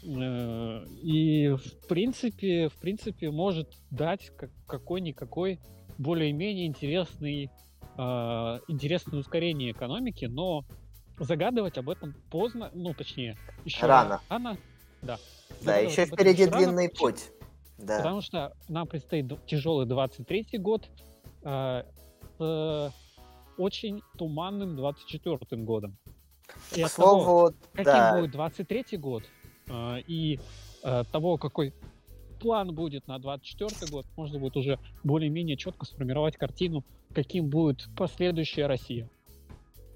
[0.05, 4.31] Э, и в принципе, в принципе, может дать
[4.67, 5.59] какой-никакой
[5.97, 7.49] более-менее интересный,
[7.97, 10.65] э, интересное ускорение экономики, но
[11.19, 14.21] загадывать об этом поздно, ну, точнее, еще рано.
[14.29, 14.57] рано
[15.01, 15.17] да.
[15.61, 17.31] Да, еще впереди длинный рано, путь.
[17.77, 17.97] Да.
[17.97, 20.89] Потому что нам предстоит тяжелый 23-й год
[21.43, 21.83] э,
[22.37, 22.93] с
[23.57, 25.97] очень туманным 24-м годом.
[26.75, 28.19] И К слову, того, каким да.
[28.19, 29.23] будет 23-й год,
[29.69, 30.39] и
[30.83, 31.73] а, того, какой
[32.39, 38.67] план будет на 24 год, можно будет уже более-менее четко сформировать картину, каким будет последующая
[38.67, 39.09] Россия.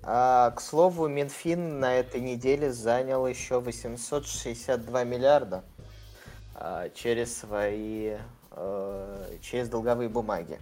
[0.02, 5.64] А, к слову, Минфин на этой неделе занял еще 862 миллиарда
[6.56, 8.16] а, через свои
[8.52, 10.60] а, через долговые бумаги.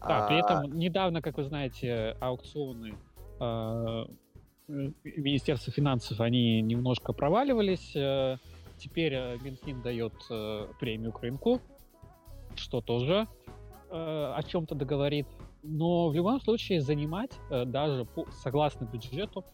[0.00, 2.94] Да, при этом недавно, как вы знаете, аукционы
[3.38, 4.06] а,
[5.04, 7.94] Министерства финансов, они немножко проваливались.
[7.96, 8.36] Э,
[8.78, 11.60] теперь э, Минфин дает э, премию к рынку,
[12.56, 13.26] что тоже
[13.90, 15.26] о чем-то договорит.
[15.64, 19.44] Но в любом случае занимать даже по, согласно бюджету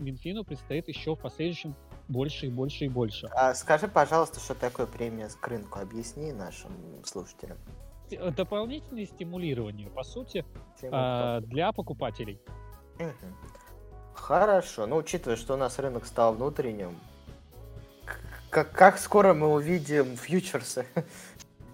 [0.00, 1.76] Минфину предстоит еще в последующем
[2.08, 3.28] больше и больше и больше.
[3.28, 5.78] А скажи, пожалуйста, что такое премия к рынку?
[5.78, 6.72] Объясни нашим
[7.04, 7.58] слушателям.
[8.36, 10.44] Дополнительное стимулирование, по сути,
[10.80, 12.40] Тема для покупателей.
[12.98, 13.59] Угу.
[14.20, 14.86] Хорошо.
[14.86, 16.94] Ну, учитывая, что у нас рынок стал внутренним,
[18.50, 20.86] как, как скоро мы увидим фьючерсы?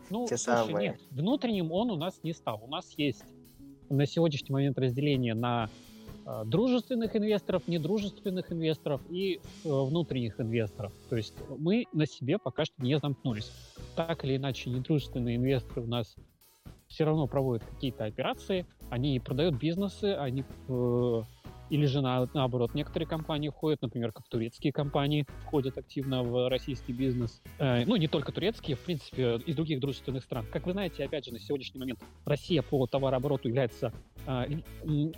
[0.09, 0.89] Ну, Те слушай, самые.
[0.91, 2.61] нет, внутренним он у нас не стал.
[2.63, 3.25] У нас есть
[3.89, 5.69] на сегодняшний момент разделение на
[6.25, 10.93] э, дружественных инвесторов, недружественных инвесторов и э, внутренних инвесторов.
[11.11, 13.51] То есть мы на себе пока что не замкнулись.
[13.97, 16.15] Так или иначе, недружественные инвесторы у нас
[16.87, 21.23] все равно проводят какие-то операции, они продают бизнесы, они э,
[21.71, 26.93] или же на, наоборот, некоторые компании входят, например, как турецкие компании входят активно в российский
[26.93, 27.43] бизнес.
[27.59, 30.47] Э, ну, не только турецкие, в принципе, из других дружественных стран.
[30.53, 33.93] Как вы знаете, опять же, на сегодняшний момент Россия по товарообороту является...
[34.27, 34.47] Э,
[34.85, 35.13] ну,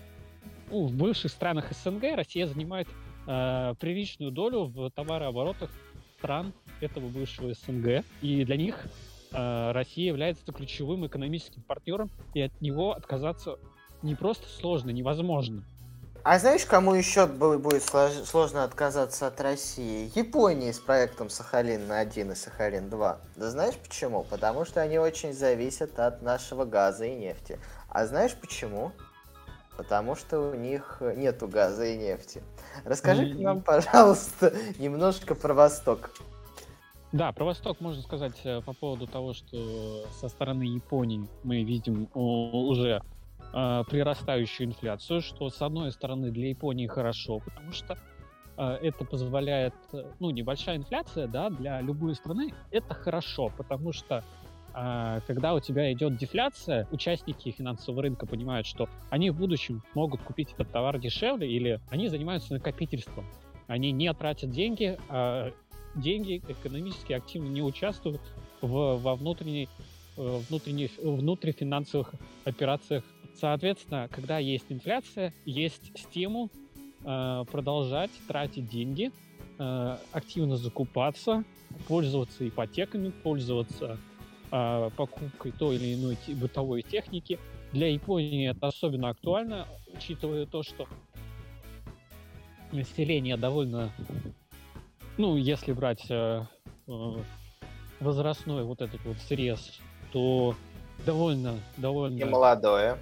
[0.70, 2.88] в бывших странах СНГ Россия занимает
[3.26, 5.70] э, приличную долю в товарооборотах
[6.18, 8.04] стран этого бывшего СНГ.
[8.22, 8.86] И для них
[9.32, 13.58] э, Россия является ключевым экономическим партнером, и от него отказаться
[14.02, 15.64] не просто сложно, невозможно.
[16.24, 20.10] А знаешь, кому еще будет сложно отказаться от России?
[20.18, 23.16] Японии с проектом Сахалин-1 и Сахалин-2.
[23.36, 24.24] Да знаешь почему?
[24.24, 27.58] Потому что они очень зависят от нашего газа и нефти.
[27.88, 28.92] А знаешь почему?
[29.76, 32.42] Потому что у них нету газа и нефти.
[32.84, 33.42] Расскажи mm-hmm.
[33.42, 36.10] нам, пожалуйста, немножко про Восток.
[37.12, 42.08] Да, про Восток можно сказать э, по поводу того, что со стороны Японии мы видим
[42.12, 43.00] уже
[43.52, 47.98] э, прирастающую инфляцию, что с одной стороны для Японии хорошо, потому что
[48.56, 49.74] э, это позволяет,
[50.20, 54.24] ну, небольшая инфляция, да, для любой страны это хорошо, потому что
[54.80, 60.22] а, когда у тебя идет дефляция, участники финансового рынка понимают, что они в будущем могут
[60.22, 63.24] купить этот товар дешевле, или они занимаются накопительством.
[63.66, 65.50] Они не тратят деньги, а
[65.96, 68.20] деньги экономически активно не участвуют
[68.60, 69.68] в, во внутренней,
[70.16, 72.12] э, внутренней, внутрифинансовых
[72.44, 73.02] операциях.
[73.40, 76.50] Соответственно, когда есть инфляция, есть стимул
[77.04, 79.12] э, продолжать тратить деньги,
[79.58, 81.44] э, активно закупаться,
[81.86, 83.96] пользоваться ипотеками, пользоваться
[84.50, 87.38] э, покупкой той или иной бытовой техники.
[87.72, 90.88] Для Японии это особенно актуально, учитывая то, что
[92.72, 93.92] население довольно,
[95.16, 96.42] ну, если брать э,
[96.88, 97.12] э,
[98.00, 99.78] возрастной вот этот вот срез,
[100.12, 100.56] то
[101.06, 102.16] довольно, довольно...
[102.16, 102.98] Не молодое.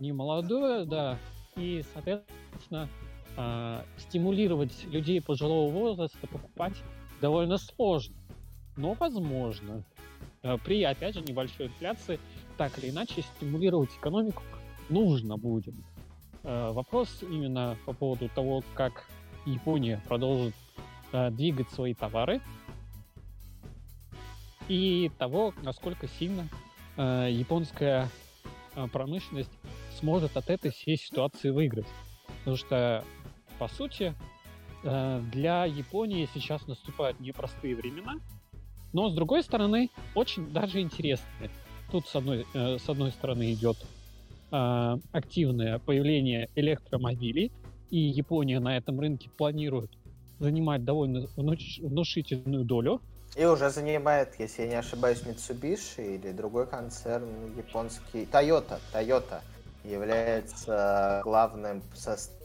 [0.00, 1.18] Не молодое, да.
[1.56, 2.88] И, соответственно,
[3.36, 6.74] э, стимулировать людей пожилого возраста покупать
[7.20, 8.16] довольно сложно,
[8.76, 9.84] но возможно.
[10.44, 12.20] Э, при, опять же, небольшой инфляции,
[12.56, 14.42] так или иначе, стимулировать экономику
[14.90, 15.74] нужно будет.
[16.42, 19.06] Э, вопрос именно по поводу того, как
[19.46, 20.54] Япония продолжит
[21.12, 22.42] э, двигать свои товары
[24.68, 26.48] и того, насколько сильно
[26.96, 28.08] японская
[28.92, 29.50] промышленность
[29.98, 31.86] сможет от этой всей ситуации выиграть.
[32.40, 33.04] Потому что,
[33.58, 34.14] по сути,
[34.82, 38.16] для Японии сейчас наступают непростые времена,
[38.92, 41.50] но, с другой стороны, очень даже интересные.
[41.90, 43.76] Тут, с одной, с одной стороны, идет
[44.52, 47.50] э, активное появление электромобилей,
[47.90, 49.90] и Япония на этом рынке планирует
[50.38, 53.00] занимать довольно внушительную долю.
[53.36, 58.24] И уже занимает, если я не ошибаюсь, Mitsubishi или другой концерн японский.
[58.30, 58.78] Toyota.
[58.92, 59.40] Toyota
[59.84, 61.82] является главным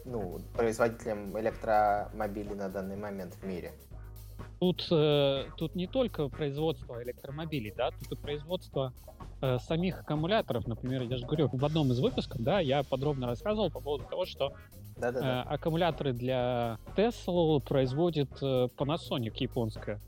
[0.05, 3.71] ну, производителем электромобилей на данный момент в мире.
[4.59, 8.93] Тут, э, тут не только производство электромобилей, да, тут и производство
[9.41, 10.67] э, самих аккумуляторов.
[10.67, 14.25] Например, я же говорю, в одном из выпусков, да, я подробно рассказывал по поводу того,
[14.25, 14.53] что
[15.01, 19.99] Э, аккумуляторы для Tesla производит э, Panasonic японская.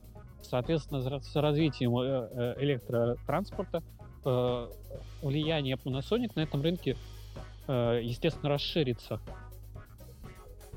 [0.41, 3.83] Соответственно, с развитием э, э, электротранспорта
[4.25, 4.67] э,
[5.21, 6.97] влияние Panasonic на этом рынке,
[7.67, 9.19] естественно, расширится.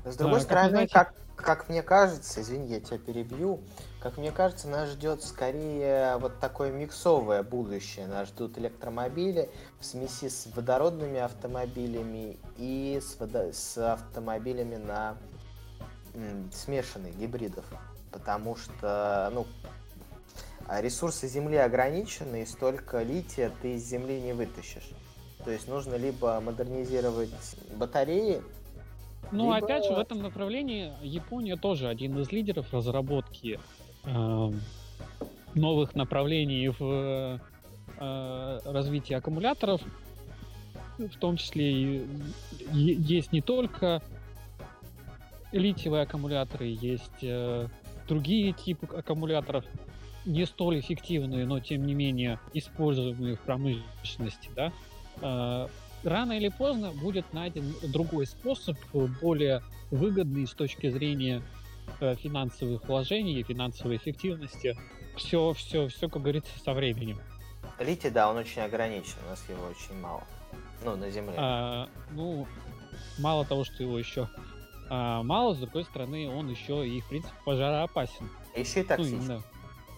[0.05, 3.61] С другой а, стороны, как, как мне кажется, извини, я тебя перебью,
[3.99, 8.05] как мне кажется, нас ждет скорее вот такое миксовое будущее.
[8.05, 13.51] Нас ждут электромобили в смеси с водородными автомобилями и с, водо...
[13.51, 15.17] с автомобилями на
[16.13, 17.65] м, смешанных гибридов.
[18.11, 19.47] Потому что, ну,
[20.69, 24.91] ресурсы Земли ограничены, и столько лития ты из Земли не вытащишь.
[25.45, 27.29] То есть нужно либо модернизировать
[27.77, 28.41] батареи,
[29.31, 29.65] ну, либо...
[29.65, 33.59] опять же, в этом направлении Япония тоже один из лидеров разработки
[34.03, 34.51] э,
[35.53, 37.39] новых направлений в
[37.99, 39.81] э, развитии аккумуляторов.
[40.97, 42.07] В том числе и,
[42.71, 44.01] есть не только
[45.51, 47.67] литиевые аккумуляторы, есть э,
[48.07, 49.65] другие типы аккумуляторов,
[50.25, 54.71] не столь эффективные, но тем не менее используемые в промышленности, да.
[55.21, 55.67] Э,
[56.03, 58.77] рано или поздно будет найден другой способ,
[59.21, 61.41] более выгодный с точки зрения
[61.99, 64.77] э, финансовых вложений и финансовой эффективности.
[65.15, 67.19] Все, все, все, как говорится, со временем.
[67.79, 70.23] Литий, да, он очень ограничен, у нас его очень мало.
[70.83, 71.33] Ну, на Земле.
[71.37, 72.47] А, ну,
[73.17, 74.29] мало того, что его еще
[74.89, 78.29] а, мало, с другой стороны, он еще и, в принципе, пожароопасен.
[78.55, 79.37] Еще и токсичный.
[79.37, 79.41] Ну,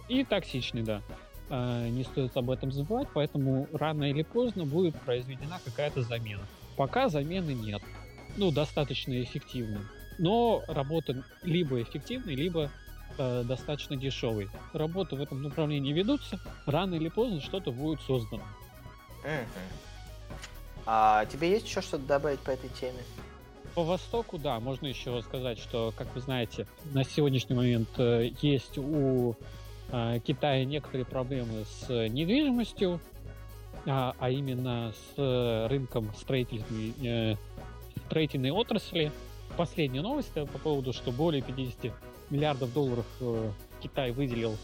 [0.08, 1.02] И токсичный, да.
[1.50, 6.44] А, не стоит об этом забывать, поэтому рано или поздно будет произведена какая-то замена.
[6.76, 7.82] Пока замены нет.
[8.36, 9.82] Ну, достаточно эффективной.
[10.18, 12.70] Но работа либо эффективной, либо
[13.18, 14.50] э, достаточно дешевой.
[14.74, 18.44] Работы в этом направлении ведутся, рано или поздно что-то будет создано.
[20.86, 23.00] А тебе есть еще что-то добавить по этой теме?
[23.76, 28.78] По Востоку, да, можно еще сказать, что, как вы знаете, на сегодняшний момент э, есть
[28.78, 29.36] у
[29.90, 33.00] Китая некоторые проблемы с недвижимостью,
[33.90, 37.36] а, а именно с рынком строительной, э,
[38.08, 39.12] строительной отрасли.
[39.56, 41.94] Последняя новость по поводу, что более 50
[42.30, 44.58] миллиардов долларов э, Китай выделил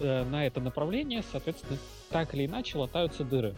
[0.00, 1.78] э, на это направление, соответственно,
[2.08, 3.54] так или иначе латаются дыры.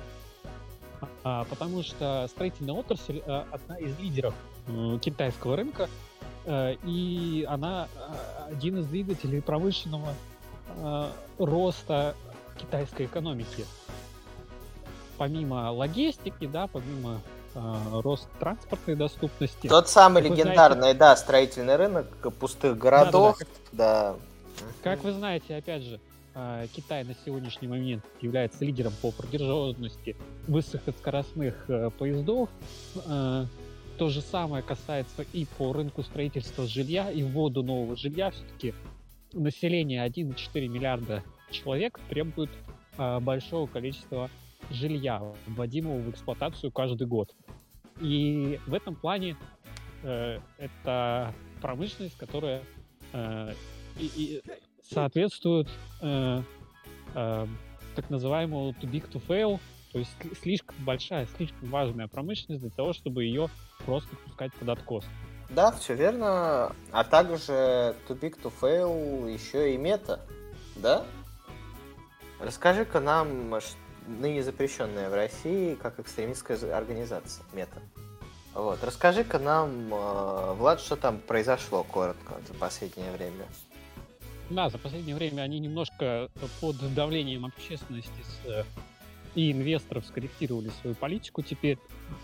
[1.23, 4.35] А, потому что строительная отрасль одна из лидеров
[5.01, 5.89] китайского рынка,
[6.49, 7.89] и она
[8.49, 10.15] один из двигателей промышленного
[10.77, 11.09] э,
[11.39, 12.15] роста
[12.59, 13.65] китайской экономики.
[15.19, 17.21] Помимо логистики, да, помимо
[17.55, 19.69] э, роста транспортной доступности.
[19.69, 22.07] Тот самый легендарный, знаете, да, строительный рынок
[22.39, 23.39] пустых городов,
[23.73, 24.13] да.
[24.13, 24.67] да, да.
[24.83, 26.01] Как вы знаете, опять же,
[26.35, 30.17] э, Китай на сегодняшний момент является лидером по продержанности
[30.49, 31.69] высокоскоростных
[31.99, 32.49] поездов.
[33.99, 38.31] То же самое касается и по рынку строительства жилья и вводу нового жилья.
[38.31, 38.75] Все-таки
[39.33, 42.51] население 1,4 миллиарда человек требует
[42.99, 44.31] э, большого количества
[44.71, 47.35] жилья, вводимого в эксплуатацию каждый год.
[48.01, 49.37] И в этом плане
[50.03, 52.63] э, это промышленность, которая
[53.13, 53.53] э,
[53.99, 54.43] и, и
[54.83, 55.69] соответствует
[56.01, 56.43] э,
[57.15, 57.47] э,
[57.95, 59.61] так называемому too big to fail,
[59.93, 60.11] то есть
[60.41, 63.49] слишком большая, слишком важная промышленность для того, чтобы ее
[63.85, 65.05] просто пускать под откос.
[65.55, 66.75] Да, все верно.
[66.93, 70.21] А также too big to fail еще и мета,
[70.77, 71.05] да?
[72.41, 73.55] Расскажи-ка нам,
[74.07, 77.81] ныне запрещенная в России как экстремистская организация мета.
[78.55, 78.83] Вот.
[78.83, 83.47] Расскажи-ка нам, э, Влад, что там произошло коротко за последнее время.
[84.51, 86.29] Да, за последнее время они немножко
[86.61, 88.65] под давлением общественности с, э,
[89.35, 91.43] и инвесторов скорректировали свою политику.
[91.43, 91.79] Теперь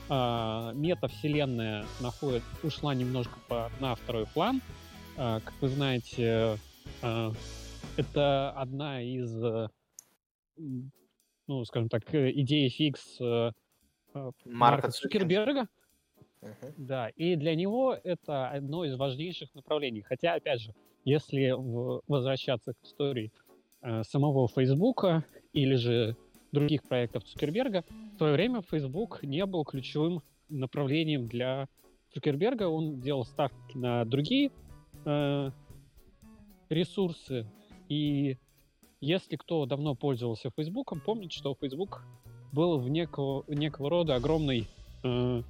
[0.08, 4.60] э, метавселенная находит, ушла немножко по, на второй план.
[5.16, 6.58] Э, как вы знаете,
[7.02, 7.30] э,
[7.96, 9.68] это одна из, э,
[11.46, 13.52] ну, скажем так, идей фикс э,
[14.14, 15.68] Марка, Марка Цукерберга.
[16.40, 16.74] Uh-huh.
[16.76, 20.02] Да, и для него это одно из важнейших направлений.
[20.02, 23.32] Хотя, опять же, если в, возвращаться к истории
[23.82, 26.16] э, самого Фейсбука или же
[26.52, 27.84] других проектов Цукерберга,
[28.14, 31.68] в свое время Facebook не был ключевым направлением для
[32.12, 32.68] Цукерберга.
[32.68, 34.50] Он делал ставки на другие
[35.04, 35.50] э,
[36.68, 37.46] ресурсы.
[37.88, 38.38] И
[39.00, 42.02] если кто давно пользовался Фейсбуком, помнит, что Facebook
[42.52, 44.66] был в некого, некого рода огромный
[45.04, 45.42] э,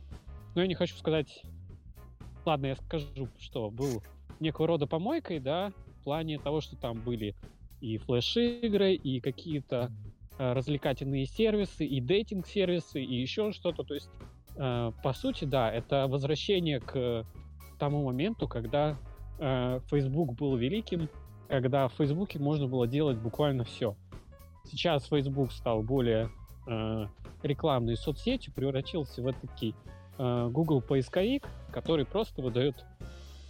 [0.59, 1.43] но я не хочу сказать...
[2.45, 4.03] Ладно, я скажу, что был
[4.41, 7.37] некого рода помойкой, да, в плане того, что там были
[7.81, 9.93] и флеш-игры, и какие-то
[10.39, 13.83] развлекательные сервисы, и дейтинг-сервисы, и еще что-то.
[13.83, 14.11] То есть,
[14.57, 17.27] э, по сути, да, это возвращение к
[17.79, 18.97] тому моменту, когда
[19.39, 21.09] э, Facebook был великим,
[21.49, 23.97] когда в Фейсбуке можно было делать буквально все.
[24.65, 26.31] Сейчас Facebook стал более
[26.67, 27.07] э,
[27.43, 29.75] рекламной соцсетью, превратился в этакий
[30.19, 32.85] Э, Google поисковик, который просто выдает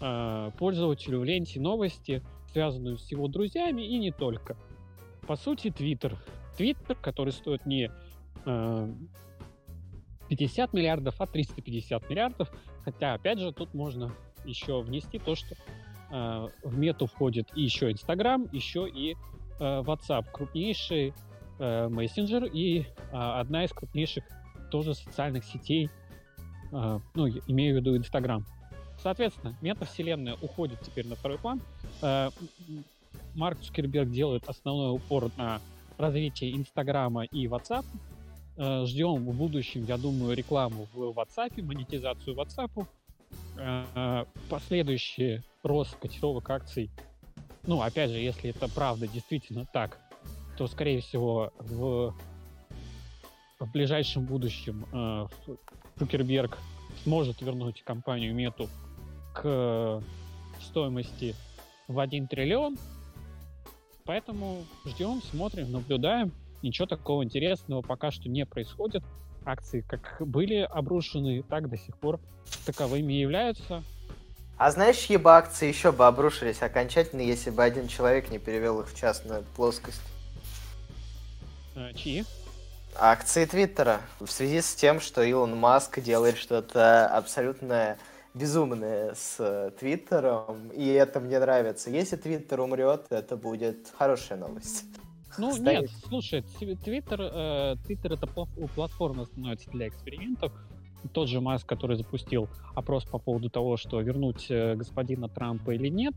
[0.00, 2.22] э, пользователю в ленте новости,
[2.52, 4.56] связанную с его друзьями и не только.
[5.26, 6.16] По сути, Twitter.
[6.58, 7.90] Twitter, который стоит не
[8.44, 8.46] 50
[10.28, 12.50] э, миллиардов, а 350 миллиардов.
[12.84, 14.12] Хотя, опять же, тут можно
[14.44, 15.54] еще внести то, что
[16.10, 19.14] в мету входит и еще Instagram, еще и
[19.58, 21.12] WhatsApp, крупнейший
[21.58, 24.24] мессенджер и одна из крупнейших
[24.70, 25.90] тоже социальных сетей
[26.72, 28.44] а, ну, имею в виду Инстаграм.
[29.02, 31.60] Соответственно, метавселенная уходит теперь на второй план.
[32.02, 32.30] А,
[33.34, 35.60] Марк Цукерберг делает основной упор на
[35.98, 37.84] развитие Инстаграма и WhatsApp.
[38.56, 42.86] А, ждем в будущем, я думаю, рекламу в WhatsApp, монетизацию WhatsApp.
[44.48, 46.90] Последующий рост котировок акций.
[47.66, 49.98] Ну, опять же, если это правда действительно так,
[50.56, 52.14] то, скорее всего, в,
[53.58, 54.86] в ближайшем будущем
[55.98, 56.56] Цукерберг
[57.02, 58.68] сможет вернуть компанию Мету
[59.34, 60.02] к
[60.60, 61.34] стоимости
[61.86, 62.76] в 1 триллион.
[64.08, 66.32] Поэтому ждем, смотрим, наблюдаем.
[66.62, 69.04] Ничего такого интересного пока что не происходит.
[69.44, 72.18] Акции как были обрушены, так до сих пор
[72.64, 73.82] таковыми являются.
[74.56, 78.88] А знаешь, ебо акции еще бы обрушились окончательно, если бы один человек не перевел их
[78.88, 80.00] в частную плоскость?
[81.76, 82.24] А, чьи?
[82.96, 87.98] акции Твиттера в связи с тем, что Илон Маск делает что-то абсолютно
[88.38, 91.90] безумное с Твиттером, и это мне нравится.
[91.90, 94.84] Если Твиттер умрет, это будет хорошая новость.
[95.36, 95.82] Ну Станет...
[95.82, 100.52] нет, слушай, Твиттер, э, Твиттер это платформа становится для экспериментов.
[101.12, 105.88] Тот же Маск, который запустил опрос по поводу того, что вернуть э, господина Трампа или
[105.88, 106.14] нет,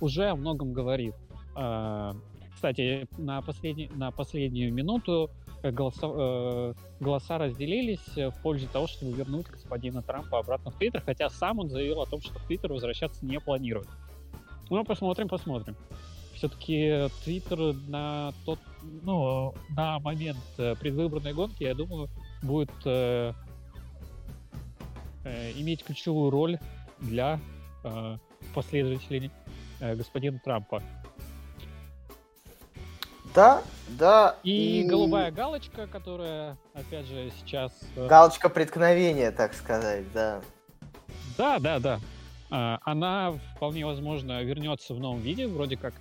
[0.00, 1.14] уже о многом говорит.
[1.56, 2.12] Э,
[2.56, 5.30] кстати, на, последний, на последнюю минуту
[5.66, 11.02] Э, голоса, э, голоса разделились в пользу того, чтобы вернуть господина Трампа обратно в Твиттер,
[11.02, 13.88] хотя сам он заявил о том, что в Твиттер возвращаться не планирует.
[14.70, 15.76] Ну, посмотрим, посмотрим.
[16.34, 18.58] Все-таки Твиттер на тот,
[19.02, 22.08] ну, на момент э, предвыборной гонки, я думаю,
[22.42, 23.32] будет э,
[25.24, 26.58] э, иметь ключевую роль
[27.00, 27.40] для
[27.84, 28.18] э,
[28.54, 29.30] последователей
[29.80, 30.82] э, господина Трампа.
[33.36, 34.36] Да, да.
[34.42, 37.70] И, и голубая галочка, которая, опять же, сейчас...
[37.94, 40.40] Э, галочка преткновения, так сказать, да.
[41.36, 42.00] Да, да, да.
[42.50, 45.92] А, она вполне возможно вернется в новом виде, вроде как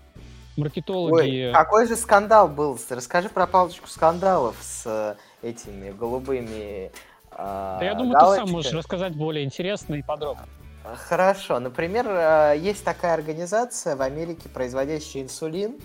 [0.55, 1.47] маркетологи...
[1.47, 2.79] Ой, какой же скандал был?
[2.89, 6.89] Расскажи про палочку скандалов с этими голубыми
[7.37, 8.45] Да я думаю, галочками.
[8.45, 10.47] ты сам можешь рассказать более интересно и подробно.
[11.09, 11.59] Хорошо.
[11.59, 15.77] Например, э, есть такая организация в Америке, производящая инсулин.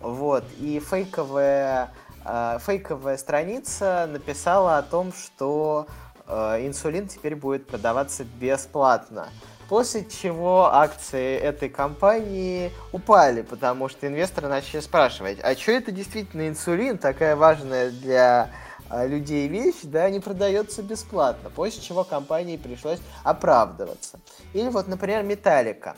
[0.00, 0.44] Вот.
[0.58, 1.92] И фейковая,
[2.24, 5.86] э, фейковая страница написала о том, что
[6.26, 9.28] э, инсулин теперь будет продаваться бесплатно.
[9.68, 16.48] После чего акции этой компании упали, потому что инвесторы начали спрашивать, а что это действительно
[16.48, 18.50] инсулин, такая важная для
[18.90, 24.18] а, людей вещь, да, не продается бесплатно, после чего компании пришлось оправдываться.
[24.52, 25.94] Или вот, например, Металлика.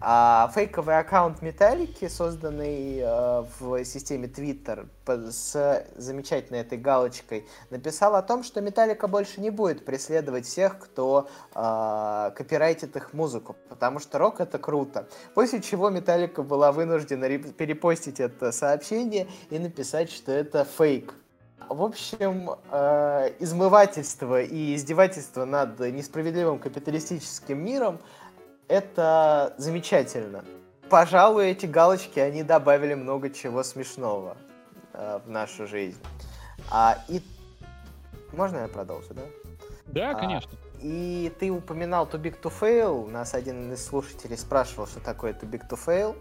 [0.00, 4.86] А фейковый аккаунт Металлики, созданный э, в системе Twitter
[5.30, 11.28] с замечательной этой галочкой, написал о том, что Металлика больше не будет преследовать всех, кто
[11.54, 15.08] э, копирайтит их музыку, потому что рок это круто.
[15.34, 21.14] После чего Металлика была вынуждена перепостить это сообщение и написать, что это фейк.
[21.68, 27.98] В общем, э, измывательство и издевательство над несправедливым капиталистическим миром
[28.68, 30.44] это замечательно.
[30.88, 34.36] Пожалуй, эти галочки, они добавили много чего смешного
[34.92, 35.98] э, в нашу жизнь.
[36.70, 37.20] А, и...
[38.32, 39.22] Можно я продолжу, да?
[39.86, 40.50] Да, а, конечно.
[40.80, 43.10] И ты упоминал Too Big to Fail.
[43.10, 46.16] Нас один из слушателей спрашивал, что такое Too Big to Fail.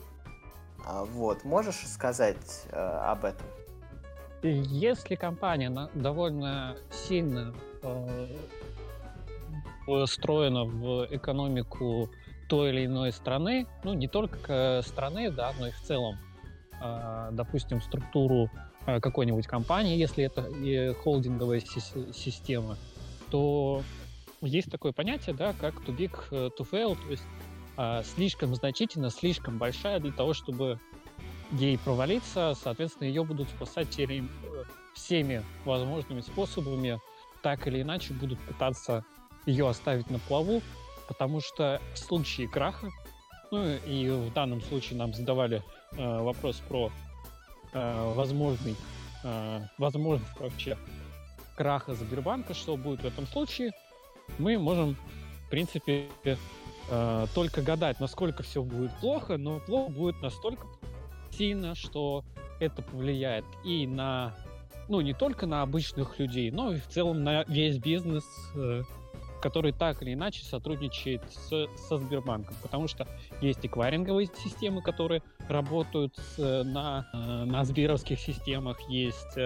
[0.85, 3.45] А, вот, можешь сказать э, об этом?
[4.41, 8.27] Если компания довольно сильно э,
[10.05, 12.09] встроена в экономику
[12.47, 16.17] той или иной страны, ну не только страны, да, но и в целом,
[16.81, 18.49] э, допустим, структуру
[18.85, 22.77] э, какой-нибудь компании, если это и холдинговая система,
[23.31, 23.81] то
[24.41, 27.23] есть такое понятие, да, как too big to fail, то есть
[28.15, 30.79] слишком значительно, слишком большая для того, чтобы
[31.51, 33.89] ей провалиться, соответственно, ее будут спасать
[34.93, 36.99] всеми возможными способами,
[37.41, 39.03] так или иначе будут пытаться
[39.45, 40.61] ее оставить на плаву,
[41.07, 42.89] потому что в случае краха,
[43.51, 45.63] ну и в данном случае нам задавали
[45.97, 46.91] э, вопрос про
[47.73, 48.75] э, возможный,
[49.23, 50.77] э, возможность вообще
[51.55, 53.71] краха Сбербанка, что будет в этом случае,
[54.37, 54.95] мы можем,
[55.45, 56.07] в принципе,
[56.89, 60.67] э, только гадать, насколько все будет плохо, но плохо будет настолько
[61.31, 62.23] сильно, что
[62.59, 64.33] это повлияет и на,
[64.87, 68.25] ну, не только на обычных людей, но и в целом на весь бизнес,
[68.55, 68.83] э,
[69.41, 72.55] который так или иначе сотрудничает с, со Сбербанком.
[72.61, 73.07] Потому что
[73.41, 79.37] есть эквайринговые системы, которые работают э, на, э, на сберовских системах, есть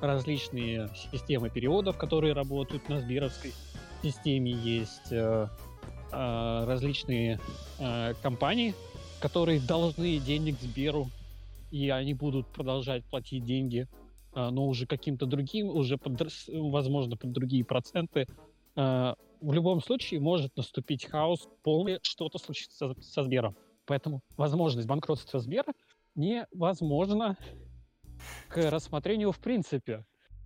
[0.00, 3.52] различные системы переводов, которые работают на сберовской
[4.02, 5.12] системе, есть
[6.10, 7.40] различные
[8.22, 8.74] компании,
[9.20, 11.08] которые должны денег Сберу
[11.74, 13.88] и они будут продолжать платить деньги,
[14.32, 18.28] но уже каким-то другим, уже под, возможно под другие проценты.
[18.76, 23.56] А, в любом случае может наступить хаос, полный что-то случится со, со Сбером.
[23.86, 25.72] Поэтому возможность банкротства Сбера
[26.14, 27.36] невозможно
[28.48, 30.04] к рассмотрению в принципе.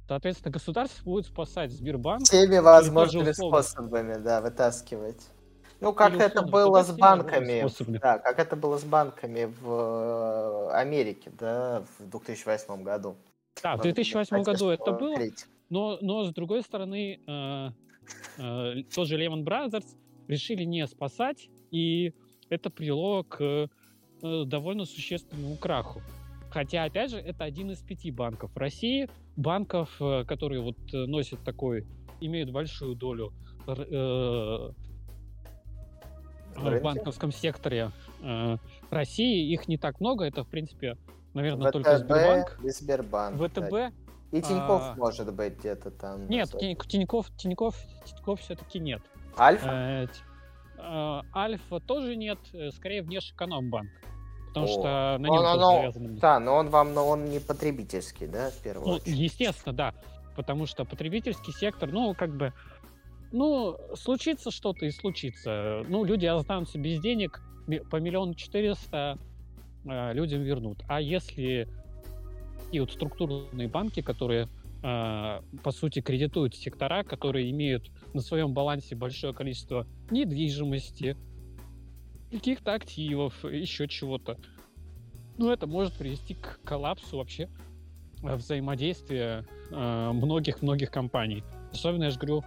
[0.09, 2.25] Соответственно, государство будет спасать Сбербанк.
[2.25, 5.23] Всеми возможными способами, да, вытаскивать.
[5.81, 7.65] Ну, как Или это было с банками,
[7.99, 13.17] да, как это было с банками в Америке, да, в 2008 году.
[13.63, 15.17] Да, в 2008 году это было,
[15.69, 17.21] но, но с другой стороны,
[18.39, 19.87] э, тоже Lehman Brothers
[20.29, 22.13] решили не спасать, и
[22.49, 23.69] это привело к э,
[24.45, 26.03] довольно существенному краху.
[26.51, 31.43] Хотя, опять же, это один из пяти банков России, банков, э, которые вот э, носят
[31.45, 31.87] такой,
[32.21, 33.33] имеют большую долю
[33.67, 34.71] э,
[36.57, 37.93] в банковском секторе
[38.23, 38.57] э,
[38.91, 39.53] России.
[39.53, 40.97] Их не так много, это, в принципе,
[41.35, 42.61] наверное, ВТБ только Сбербанк.
[42.65, 43.37] И Сбербанк.
[43.37, 43.71] ВТБ.
[43.71, 43.93] Да.
[44.31, 44.95] И Тиньков, а...
[44.97, 46.29] может быть, где-то там.
[46.29, 49.01] Нет, Тиньков, Тиньков, Тиньков все-таки нет.
[49.39, 49.69] Альфа?
[49.71, 50.07] Э,
[50.79, 53.89] э, Альфа тоже нет, э, скорее внешэкономбанк.
[54.49, 54.69] Потому О.
[54.69, 58.51] что на нем он, он, он, Да, но он вам, но он не потребительский, да,
[58.51, 59.17] в первую ну, очередь?
[59.17, 59.95] Естественно, да.
[60.37, 62.53] Потому что потребительский сектор, ну, как бы,
[63.33, 65.85] ну, случится что-то и случится.
[65.89, 67.41] Ну, люди останутся без денег,
[67.91, 69.19] по миллиону четыреста
[69.85, 70.83] людям вернут.
[70.89, 71.69] А если
[72.73, 74.49] и вот структурные банки, которые
[74.83, 81.17] э, по сути кредитуют сектора, которые имеют на своем балансе большое количество недвижимости,
[82.31, 84.39] каких-то активов, еще чего-то.
[85.39, 87.49] Ну, это может привести к коллапсу вообще
[88.23, 91.45] э, взаимодействия многих-многих компаний.
[91.73, 92.43] Особенно, я же говорю,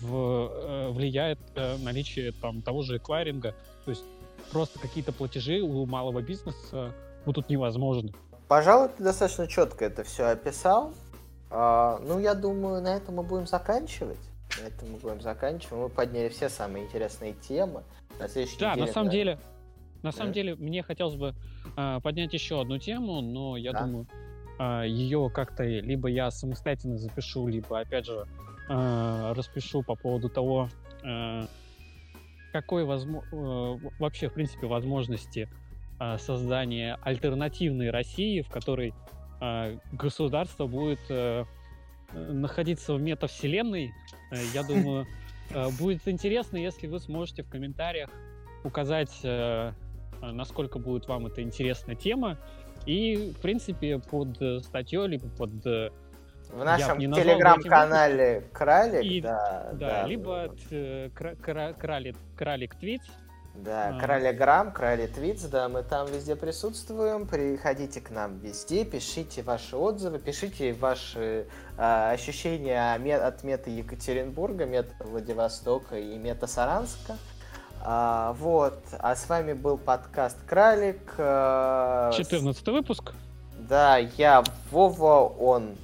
[0.00, 3.54] в, э, влияет э, наличие там того же эквайринга,
[3.84, 4.04] то есть
[4.50, 6.92] просто какие-то платежи у малого бизнеса
[7.24, 8.12] будут невозможны.
[8.48, 10.92] Пожалуй, ты достаточно четко это все описал.
[11.50, 14.18] А, ну, я думаю, на этом мы будем заканчивать.
[14.60, 15.72] На этом мы будем заканчивать.
[15.72, 17.82] Мы подняли все самые интересные темы.
[18.18, 19.12] На да, неделе, на самом да.
[19.12, 19.38] деле,
[20.02, 21.34] на самом деле, мне хотелось бы
[21.76, 23.82] э, поднять еще одну тему, но я да.
[23.84, 28.26] думаю, э, а, ее как-то либо я самостоятельно запишу, либо, опять же,
[28.68, 30.68] э, распишу по поводу того,
[31.02, 31.46] э,
[32.52, 35.48] какой возможно, э, вообще, в принципе, возможности
[36.00, 38.94] э, создания альтернативной России, в которой
[39.40, 41.44] э, государство будет э,
[42.12, 43.92] находиться в метавселенной.
[44.30, 45.06] Э, я думаю,
[45.50, 48.10] э, будет интересно, если вы сможете в комментариях
[48.62, 49.20] указать,
[50.22, 52.38] насколько будет вам эта интересная тема.
[52.86, 55.92] И, в принципе, под статьей, либо под
[56.54, 60.06] в нашем телеграм-канале Кралик, и, да, да, да.
[60.06, 63.02] Либо э, Кралик, Кралик Твит.
[63.54, 64.00] Да, а.
[64.00, 67.26] Кралиграм, Крали Твитс, да, мы там везде присутствуем.
[67.26, 71.46] Приходите к нам везде, пишите ваши отзывы, пишите ваши
[71.78, 77.16] э, ощущения от мета Екатеринбурга, мета Владивостока и мета Саранска.
[77.80, 81.14] А, вот, а с вами был подкаст Кралик.
[81.18, 83.12] Э, 14 выпуск.
[83.56, 84.42] Да, я
[84.72, 85.76] Вова, он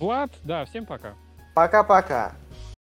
[0.00, 1.14] Влад, да, всем пока.
[1.54, 2.32] Пока-пока.